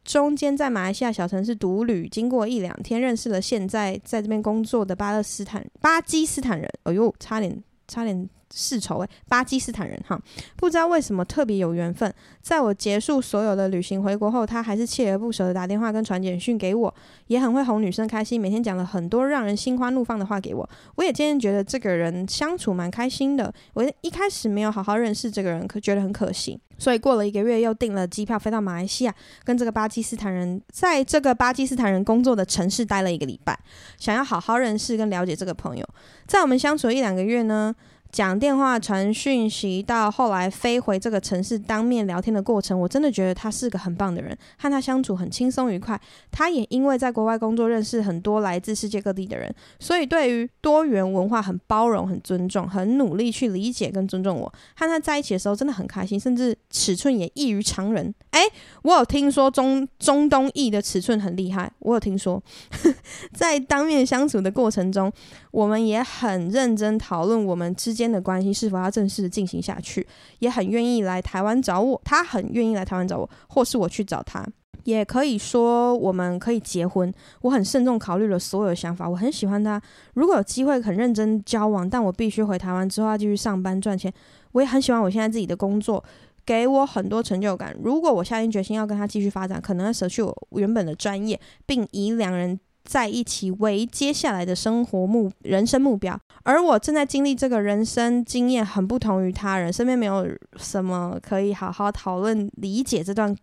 [0.05, 6.68] 中间在马来西亚小城市独旅，经过一两天，认识了现在在这边工作的巴勒斯坦巴基斯坦人。
[6.82, 8.28] 哎呦，差点差点。
[8.55, 10.20] 世仇诶，巴基斯坦人哈，
[10.57, 12.12] 不知道为什么特别有缘分。
[12.40, 16.94] 在我结束所有的旅行回国后，他还是锲而不舍的打电话跟传简讯给我，
[17.28, 20.68] 也很会哄女生开心，每天讲了很多让人心花怒放的话给我。
[20.96, 23.53] 我也渐渐觉得这个人相处蛮开心的。
[23.74, 33.59] 我一开始没有好好认识这个人，可觉得很可惜，所以过了一个月又订了机票飞到马来西亚，跟这个巴基斯坦人在这个巴基斯坦人工作的城市待了一个礼拜，
[33.98, 35.86] 想要好好认识跟了解这个朋友。
[36.26, 37.74] 在我们相处一两个月呢。
[38.12, 45.98] 讲电话、传讯息，到后来飞回这个城市当面聊天的过程，我真的觉得他是个很棒的人，和他相处很轻松愉快。
[46.30, 49.50] 他也因为在国外工作，认识很多来自世界各地的人，
[49.80, 54.52] 所以对于多元文化很包容、很尊重，很努力去理解跟尊重我。
[54.76, 58.14] 和他在一起的时候真的很开心，甚至尺寸也异于常人。
[58.32, 58.40] 诶，
[58.82, 62.42] 我有听说中中东裔的尺寸很厉害，我有听说。
[63.32, 65.10] 在当面相处的过程中，
[65.53, 68.03] 我们也很认真讨论我们之间。
[68.12, 70.07] 的关系是否要正式的进行下去，
[70.40, 74.44] 也很愿意来台湾找我，他很愿意来台湾找我，或是我去找他，
[74.84, 77.11] 也可以说我们可以结婚。
[77.40, 79.80] 我很慎重考虑了所有的想法，我很喜欢他。
[80.12, 84.12] 如果有机会很认真交往，但我必须回台湾之后要继续上班赚钱。
[84.50, 86.05] 我也很喜欢我现在自己的工作，
[86.44, 87.74] 给我很多成就感。
[87.82, 92.61] 如果我下定决心要跟他继续发展，可能要舍去我原本的专业，并以两人。
[92.85, 100.26] 在一起为接下来的生活目人生目标，而我正在经历这个人生经验很不同于他人，身边没有
[100.57, 103.35] 什么可以好好讨论理解这段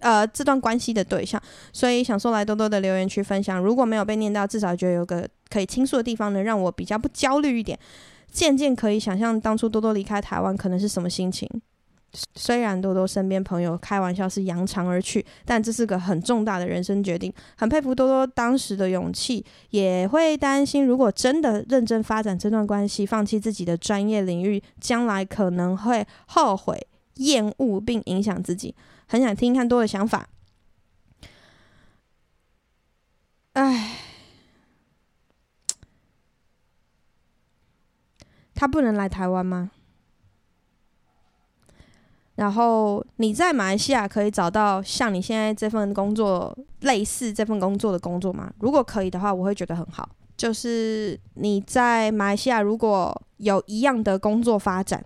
[0.00, 1.40] 呃这段关系的对象，
[1.72, 7.78] 所以想说来多多的留言区分享，如果没有被念到，至少觉得有个可以倾诉的地方，能让我比较不焦虑一点，
[8.30, 11.48] 渐渐可以想象当初多多离开台湾可能是什么心情。
[12.34, 26.86] 虽然多多身边朋友开玩笑是扬长而去，但这是个很重大的人生决定，很佩服多多当时的勇气，也会担心如果真的认真发展这段关系，放弃自己的专业领域，将来可能会后悔
[27.16, 28.74] 厌恶并影响自己。
[29.06, 30.28] 很想听听看多的想法。
[33.52, 33.96] 唉，
[38.54, 39.70] 他不能来台湾吗？
[42.36, 48.52] 然后你在马来西亚可以找到像你现在这份工作类似这份工作的工作吗？
[48.58, 50.08] 如果可以的话，我会觉得很好。
[50.36, 55.00] 就是你在马来西亚如果有一样的工作发展，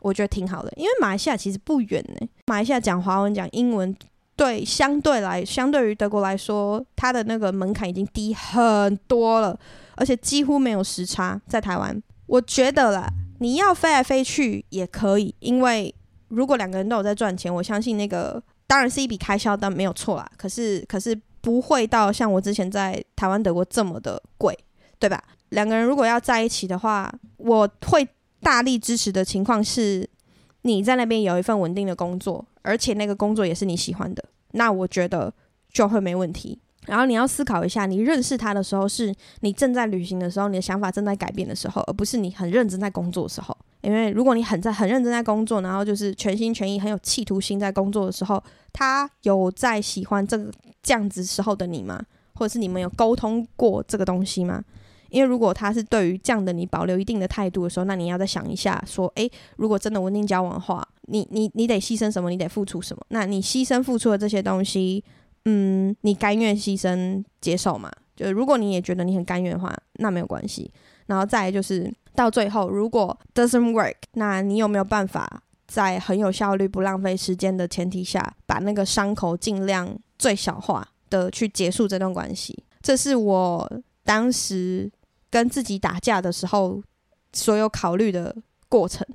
[0.00, 0.72] 我觉得挺好的。
[0.76, 3.94] 因为马来西亚其实不远呢，马来西亚讲华文讲英文，
[4.34, 9.60] 对，相对来相对于德国来说，它的那个门槛已经低很多了，
[9.96, 11.38] 而且几乎没有时差。
[11.46, 13.06] 在台湾，我觉得啦，
[13.40, 15.94] 你要飞来飞去也可以，因为。
[16.30, 20.30] 如果两个人都有在赚钱，我相信那个当然是一笔开销，但没有错啦。
[20.36, 24.56] 可是，可是不会到像我之前在台湾、德国这么的贵，
[24.98, 25.22] 对吧？
[25.50, 28.06] 两个人如果要在一起的话，我会
[28.40, 30.08] 大力支持的情况是，
[30.62, 35.32] 你在那边有一份稳定的工作，而且那个工作也是你喜欢的，那我觉得
[35.72, 36.58] 就会没问题。
[36.86, 43.56] 然后你要思考一下，你认识他的时候，是你正在旅行的时候，你的想法正在改变的时候，而不是你很认真在工作的时候。
[43.82, 50.50] 因为如果你很在很认真在工作，然后就是全心全意、很有企图心在工作的时候，他有在喜欢这个
[50.82, 52.04] 这样子时候的你吗？
[52.34, 54.62] 或者是你们有沟通过这个东西吗？
[55.08, 62.30] 因为如果他是对于这样的你保留一定的态度的时候，那你要再想一下，说，诶，如果真的稳定交往的话，你你你得牺牲什么？
[62.30, 63.02] 你得付出什么？
[63.08, 65.02] 那你牺牲付出的这些东西，
[65.46, 67.90] 嗯，你甘愿牺牲接受吗？
[68.14, 70.70] 就如果你也觉得你很甘愿的话，那没有关系。
[71.06, 71.90] 然后再就是。
[72.20, 82.62] 到最后，如果 doesn't work，那你有没有办法在很有效率、不浪费时间的前提下，把那个伤口尽量最小化的去结束这段关系？
[82.82, 84.92] 这是我当时
[85.30, 86.82] 跟自己打架的时候
[87.32, 88.36] 所有考虑的
[88.68, 89.06] 过程，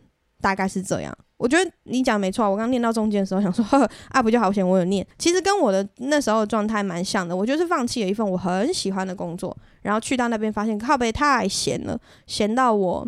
[0.46, 1.12] 大概是这样。
[1.38, 3.66] 我觉得你讲没错，我刚念到中间的时候想说，
[4.10, 7.36] 啊不就好险我有念，其实跟我的那时候的状态蛮像的。
[7.36, 13.08] 我就是放弃了一份我很喜欢的工作，然后去到那边发现靠背太闲了，闲到我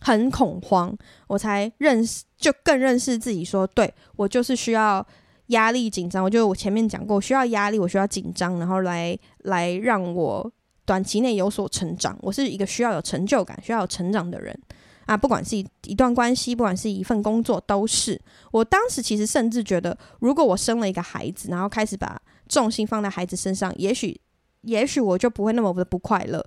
[0.00, 0.96] 很恐慌，
[1.26, 5.06] 我才认识，就更认识自己说，说对我就是需要
[5.48, 6.24] 压力紧张。
[6.24, 10.50] 我觉得我前面讲过，需要压力，我需要紧张，然后来来让我
[10.86, 12.18] 短期内有所成长。
[12.22, 14.58] 我是一个需要有成就感、需要有成长的人。
[15.06, 18.20] 啊，不管是一一段关系，不管是一份工作，都是。
[18.50, 24.20] 我当时其实甚至觉得，如果我生了一个孩子，然后开始把重心放在孩子身上，也许，
[24.62, 26.44] 也许我就不会那么的不快乐。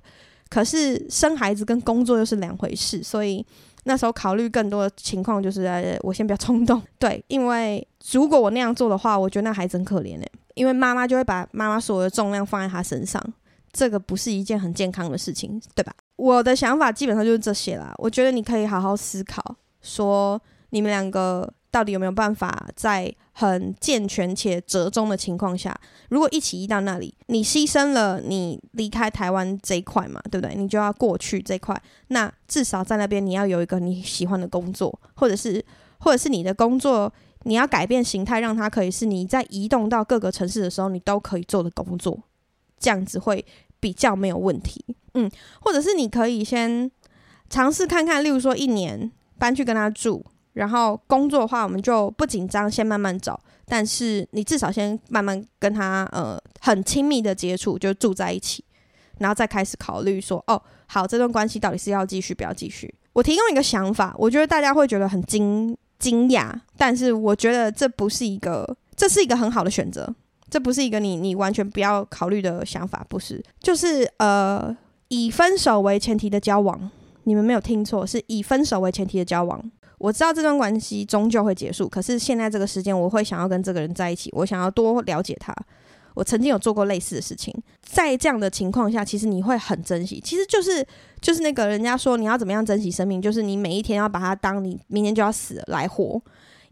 [0.49, 3.45] 可是生孩子跟工作又是两回事，所以
[3.83, 6.81] 那时候考虑更多的情况就是，呃，我先不要冲动。
[6.97, 13.23] 对，因为如果我那样做的话，我觉得那孩子很可怜诶，因为妈妈就会把妈妈所有的重量放在他身上。
[13.71, 15.93] 这个不是一件很健康的事情，对吧？
[16.19, 17.93] 我的想法基本上就是这些啦。
[17.97, 20.39] 我觉得你可以好好思考，说
[20.71, 25.73] 你们两个到底有没有办法在很健全且折中的情况下，
[26.09, 30.53] 如果一起移到那里，你牺牲了你离开台湾这一块嘛，对不对？
[30.55, 35.63] 你就要过去这块，那至少在那边你要有一个你喜欢的工作，或者是
[35.99, 37.11] 或者是你的工作
[37.43, 42.19] 你要改变形态，让它可以是你在移动到各个城市的时候你都可以做的工作。
[42.77, 43.45] 这样子会
[43.79, 44.83] 比较没有问题，
[45.19, 46.89] 嗯，或者是你可以先
[47.49, 53.39] 尝试看看，例如说一年搬去跟他住，然后工作的话我们就不紧张，先慢慢找。
[53.65, 58.63] 但是你至少先慢慢跟他呃很亲密的接触，就住在一起，
[59.19, 62.91] 然后再开始考虑说，哦，好，这段关系到底是要继续不要继续？
[63.13, 70.15] 我提供一个想法，我觉得大家会觉得很惊惊讶，但是我觉得这不是一个，这是一个很好的选择。
[70.49, 74.75] 这不是一个你你完全不要考虑的想法，不是，就是呃
[75.09, 76.89] 以分手为前提的交往，
[77.25, 79.71] 你们没有听错，是以分手为前提的交往。
[79.97, 85.53] 我知道这段关系终究会结束，可是现在这个时间，我会想要跟这个人在一起，我想要多了解他。
[86.15, 90.85] 我曾经有做过类似的事情，在这样的情况下，其实你会很珍惜，其实就是
[91.21, 96.21] 就是那个人家说你要怎么样珍惜生命，就是你每一天要把它当你明天就要死了来活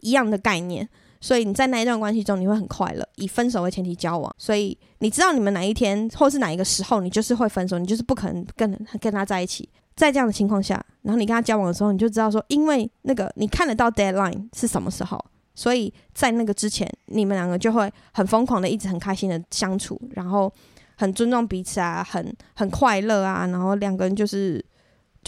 [0.02, 0.88] 一样的概念。
[1.28, 4.34] 所以你在那一段关系中，你会很快乐，以分手为前提交往。
[4.38, 9.68] 所以你知道你们哪一天或是哪一个时候，你就是会分手，你就是不可能跟跟他在一起。
[9.94, 15.22] 在这样的情况下，然后你跟他交往的时候，你就知道说，因为那个你看得到 deadline 是什么时候，
[15.54, 20.50] 所以在那个之前，你们两个就会很疯狂的一直很开心的相处，然后
[20.96, 24.64] 很尊重彼此啊，很很快乐啊，然后两个人就是。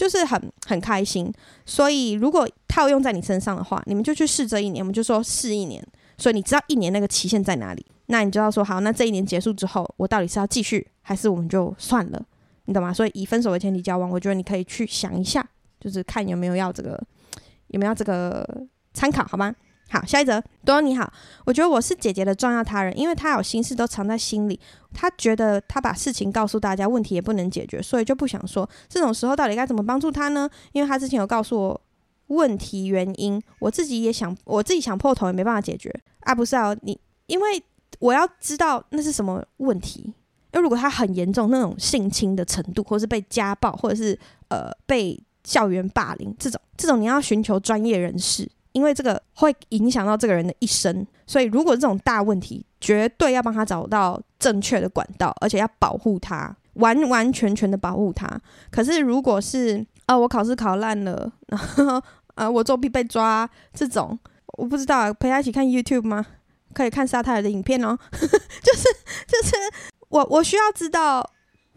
[0.00, 1.30] 就是很很开心，
[1.66, 5.86] 所以如果套用在你身上的话，你们就去试这一年，我们就说试一年。
[6.16, 12.22] 所以你知道一年那个期限在哪里，那你就要说好，那这一年结束之后，我到底是要继续，还是我们就算了，
[12.64, 12.94] 你懂吗？
[12.94, 15.46] 所以以分手为前提交往，我觉得你可以去想一下，
[15.78, 16.98] 就是看有没有要这个，
[17.66, 18.42] 有没有要这个
[18.94, 19.54] 参考，好吗？
[19.92, 21.12] 好，下一则，多多你好，
[21.44, 24.58] 我觉得我是姐姐的重要他人，因为她有心事都藏在心里，
[24.94, 28.68] 她觉得她把事情告诉大家，问题也不能解决，所以就不想说。
[28.88, 30.48] 这种时候到底该怎么帮助她呢？
[30.70, 31.80] 因为她之前有告诉我
[32.28, 36.32] 问题原因，我自己也想，我自己想破头也没办法解决啊。
[36.32, 37.60] 不是啊，你因为
[37.98, 40.02] 我要知道那是什么问题，
[40.52, 44.16] 因为如果她很严重，那种性侵的程度，或是被家暴，或者是
[44.50, 48.48] 呃被校园霸凌这种，这种你要寻求专业人士。
[48.72, 58.28] 因为这个会影响到这个人的一生，所以如果这种大问题，绝对要帮他找到正确的管道，而且要保护他，完完全全的保护他。
[58.70, 62.02] 可是如果是啊，我考试考烂了，然后
[62.34, 64.18] 啊，我作弊被抓这种，
[64.58, 66.26] 我不知道陪他一起看 YouTube 吗？
[66.72, 68.84] 可以看沙泰尔的影片哦， 就是
[69.26, 69.56] 就是
[70.08, 71.30] 我我需要知道。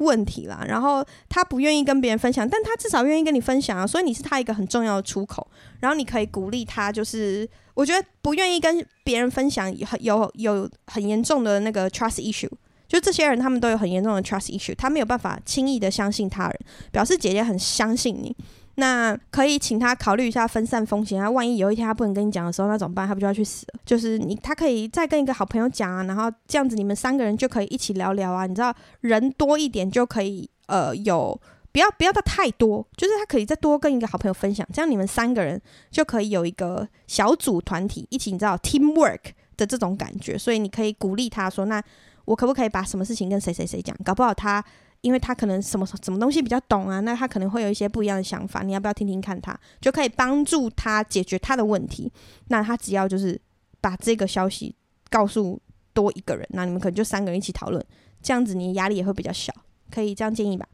[0.04, 5.47] 问题啦，然后他不愿意跟别人分享，但他至少愿意跟你分享啊，所以你是他一个很重要的出口，
[5.80, 12.51] 然后你可以鼓励他，就是我觉得不愿意跟别人分享，有有有很严重的那个 trust issue，
[12.88, 16.60] 就这些人他们都有很严重的 trust issue，他没有办法轻易的相信他人，
[16.91, 18.36] 表示姐姐很相信你。
[18.76, 23.07] 那可以请他考虑一下分散风险啊，万一有一天他不能跟你讲的时候，那怎么办？
[23.07, 23.80] 他不就要去死了？
[23.86, 28.47] 就是你，他可以再跟一个好朋友讲啊，然后这样子你们三个人就可以一起聊聊啊。
[28.47, 31.39] 你知道，人多一点就可以，呃，有
[31.71, 35.61] 不要不要到太多，就是他可以再多跟一个好朋友分享，这样你们三个人
[35.91, 39.19] 就可以有一个小组团体一起，你知道 teamwork
[39.55, 40.36] 的这种感觉。
[40.36, 41.80] 所以你可以鼓励他说：“那
[42.26, 43.95] 我可不可以把什么事情跟谁谁谁讲？
[44.03, 44.65] 搞不好他。”
[45.04, 49.54] 因为他可能什么什么东西比较懂啊，那他可能会有一些不一样的想法，你要不要听听看他？
[49.82, 52.10] 就可以帮助他解决他的问题。
[52.47, 53.39] 那他只要就是
[53.82, 54.74] 把这个消息
[55.10, 55.62] 告诉
[55.93, 57.86] 多一个人，那你们可能就三个人一起讨论，
[58.22, 59.54] 这样子你压力也会比较小。
[59.91, 60.66] 可以这样建议吧？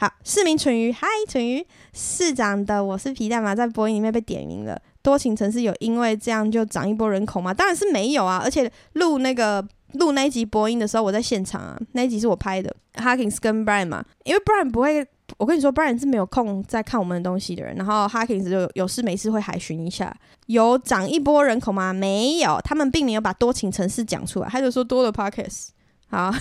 [0.00, 4.76] 好，市民蠢鱼，嗨，蠢鱼市长的我是皮蛋嘛，在播音里面被点名了。
[5.02, 7.54] 多情城市有因为这样就涨一波人口吗？
[7.54, 9.64] 当然是没有啊，而且录那个。
[9.94, 11.78] 录那一集播音的时候，我在现场啊。
[11.92, 14.04] 那一集是我拍的，Harkins 跟 Brian 嘛。
[14.24, 17.74] 因为 Brian 不会，我跟你说，Brian 是没有空在看我们的东西的人。
[17.76, 20.14] 然后 Harkins 就有，事没事会海巡一下。
[20.46, 21.92] 有涨一波人口吗？
[21.92, 25.68] 没有，他们并没有把多情城市讲出来，他就说多了 Parkes。
[26.08, 26.32] 好，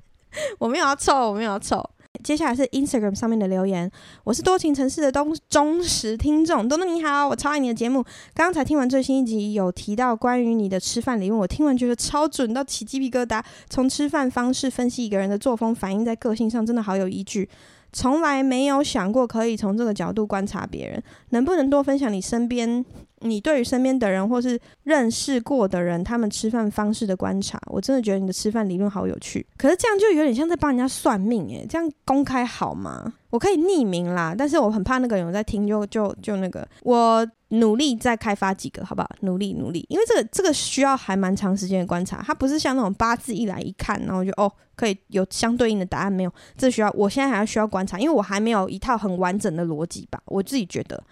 [0.58, 1.88] 我没有要凑，我没有要凑。
[2.22, 3.90] 接下来是 Instagram 上面的留言，
[4.24, 8.02] 我是多情城市的忠忠实听众，多多你好，我超爱你的节目。
[8.34, 13.42] 刚刚才听完最新一集，有提到关于你的吃饭理论，我听完觉得超准到起鸡皮疙瘩。
[13.68, 17.48] 从吃饭方式分析一个人的作风，反映在个性上，真的好有依据。
[17.92, 22.84] 从来没有想过可以从这个角度观察别人，能不能多分享你身边，
[23.20, 27.60] 你对于身边的人或是认识过的人，他们吃饭方式的观察？
[27.66, 29.46] 我真的觉得你的吃饭理论好有趣。
[29.56, 33.12] 可是这样就有点像在帮人家算命诶，这样公开好吗？
[33.30, 37.26] 我可以匿名啦，但是我很怕那个人在听就，就就就那个我。
[37.52, 39.10] 努力再开发几个，好不好？
[39.22, 46.32] 努力努力，因为这个这个需要还蛮长时间的观察，它不是像那种八字一来一看，然后就哦可以有相对应的答案没有？
[46.56, 51.02] 这需要我现在还要需要观察，因为我还没有一套很完整的逻辑吧，我自己觉得。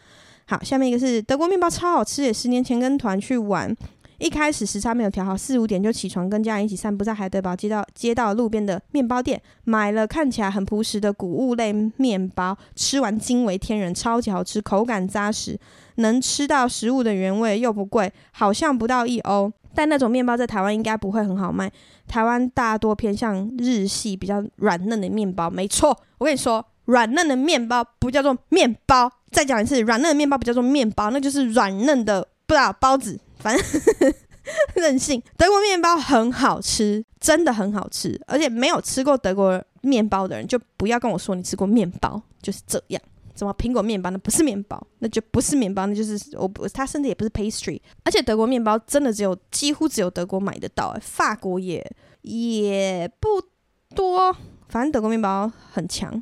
[0.50, 3.76] 好，下面一个是德国面包超好吃，也十年前跟团去玩。
[4.16, 15.60] 一开始时差没有调好，四五点就起床，跟家人一起散步，在海德堡街道街道路边的面包店买了看起来很朴实的谷物类面包，吃完惊为天人，超级好吃，口感扎实，
[15.96, 19.52] 能吃到食物的原味又不贵，好像不到一欧。
[19.74, 21.70] 但那种面包在台湾应该不会很好卖，
[22.08, 25.50] 台湾大多偏向日系比较软嫩的面包。
[25.50, 29.12] 没错，我跟你说，软嫩的面包不叫做面包。
[29.30, 33.18] 再讲一次，软嫩的面包不叫做面包，那就是软嫩的不知道包子。
[33.38, 34.14] 反正
[34.74, 38.20] 任性，德国面包很好吃，真的很好吃。
[38.26, 43.00] 而且没有吃过德国面包的人，就不要跟我说你吃过面包，就是这样。
[43.36, 47.80] 什么苹果面包，那不是面包，那就不是面包，那就是我不，它甚至也不是 pastry。
[48.02, 51.88] 而且德国面包真的只有几乎只有德国买得到，欸，法国也
[52.22, 53.40] 也不
[53.94, 54.34] 多。
[54.68, 56.20] 反正德国面包很强。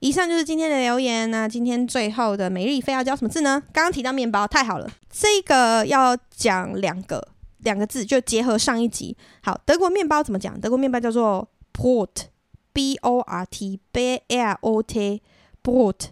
[0.00, 1.30] 以上就是今天的留言。
[1.30, 3.62] 那今天最后的每日一废要教什么字呢？
[3.70, 4.90] 刚刚提到面包，太好了。
[5.10, 7.28] 这个要讲两个
[7.58, 9.14] 两个字，就结合上一集。
[9.42, 10.58] 好，德国面包怎么讲？
[10.58, 16.06] 德国面包叫做 port，b o r T，B R O T，Brot。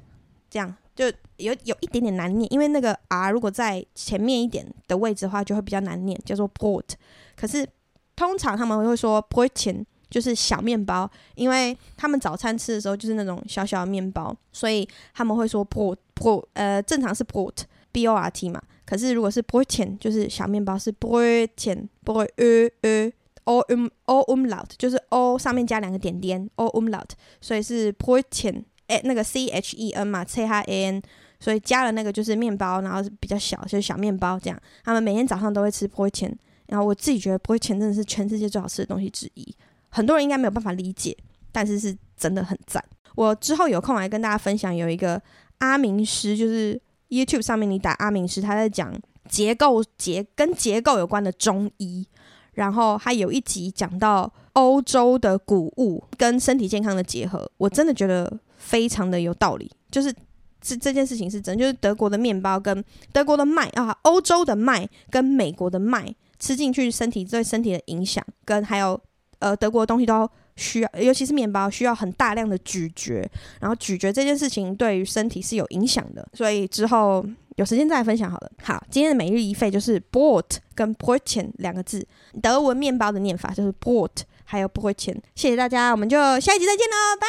[0.50, 1.06] 这样就
[1.38, 6.90] 有有一点点难念，因为那个 R 如果在前面一点的位置的话，就会比较难念，叫做 port。
[7.34, 7.66] 可是
[8.14, 9.86] 通常他们会说 Brötchen。
[10.10, 17.54] 就是小面包，因为他们早餐吃的时候就是那种小小的面包，所以他们会说 port port，呃，正常是 port
[17.92, 18.62] B O R T 嘛。
[18.84, 23.12] 可是如果是 Brötchen，就是小面包是 Brötchen Brö Ö Ö
[23.44, 27.10] O um O umlaut，就是 O 上面加两个点点 O umlaut，
[27.42, 31.02] 所以是 Brötchen，哎，那个 C H E N 嘛，C H A N，
[31.38, 34.58] 所以加了那个就是面包，然后是比较小，就是小面包这样。
[34.82, 36.32] 他们每天早上都会吃 Brötchen，
[36.68, 39.54] 然后我自己觉得 Brötchen 真的是全世界最好吃的东西之一。
[39.98, 41.16] 很多人应该没有办法理解，
[41.50, 42.80] 但是是真的很赞。
[43.16, 45.20] 我之后有空来跟大家分享，有一个
[45.58, 48.94] 阿明师，就是 YouTube 上面你打阿明师，他在讲
[49.28, 52.06] 结构结跟结构有关的中医。
[52.52, 59.68] 然后他有一集讲到欧洲的谷物跟身体健康的结合，我真的觉得非常的有道理。
[59.90, 60.14] 就是
[60.60, 69.00] 这这件事情是真，就是德国的面包跟德国的麦啊，欧洲的麦跟美国的麦吃进去，身体对身体的影响，跟还有
[69.40, 73.28] 呃德国的东西都需要，尤其是面包需要很大量的咀嚼，
[73.60, 77.24] 然后咀嚼这件事情对于身体是有影响的，所以之后。
[77.58, 78.48] 有时间再来分享好了。
[78.62, 82.06] 好，今天的每日一废就是 b o u g h t 跟 Brötchen 两个字，
[82.40, 85.16] 德文面包的念法就是 “bought” 还有 Brötchen。
[85.34, 87.26] 谢谢大家，我们就下一集再见喽，拜。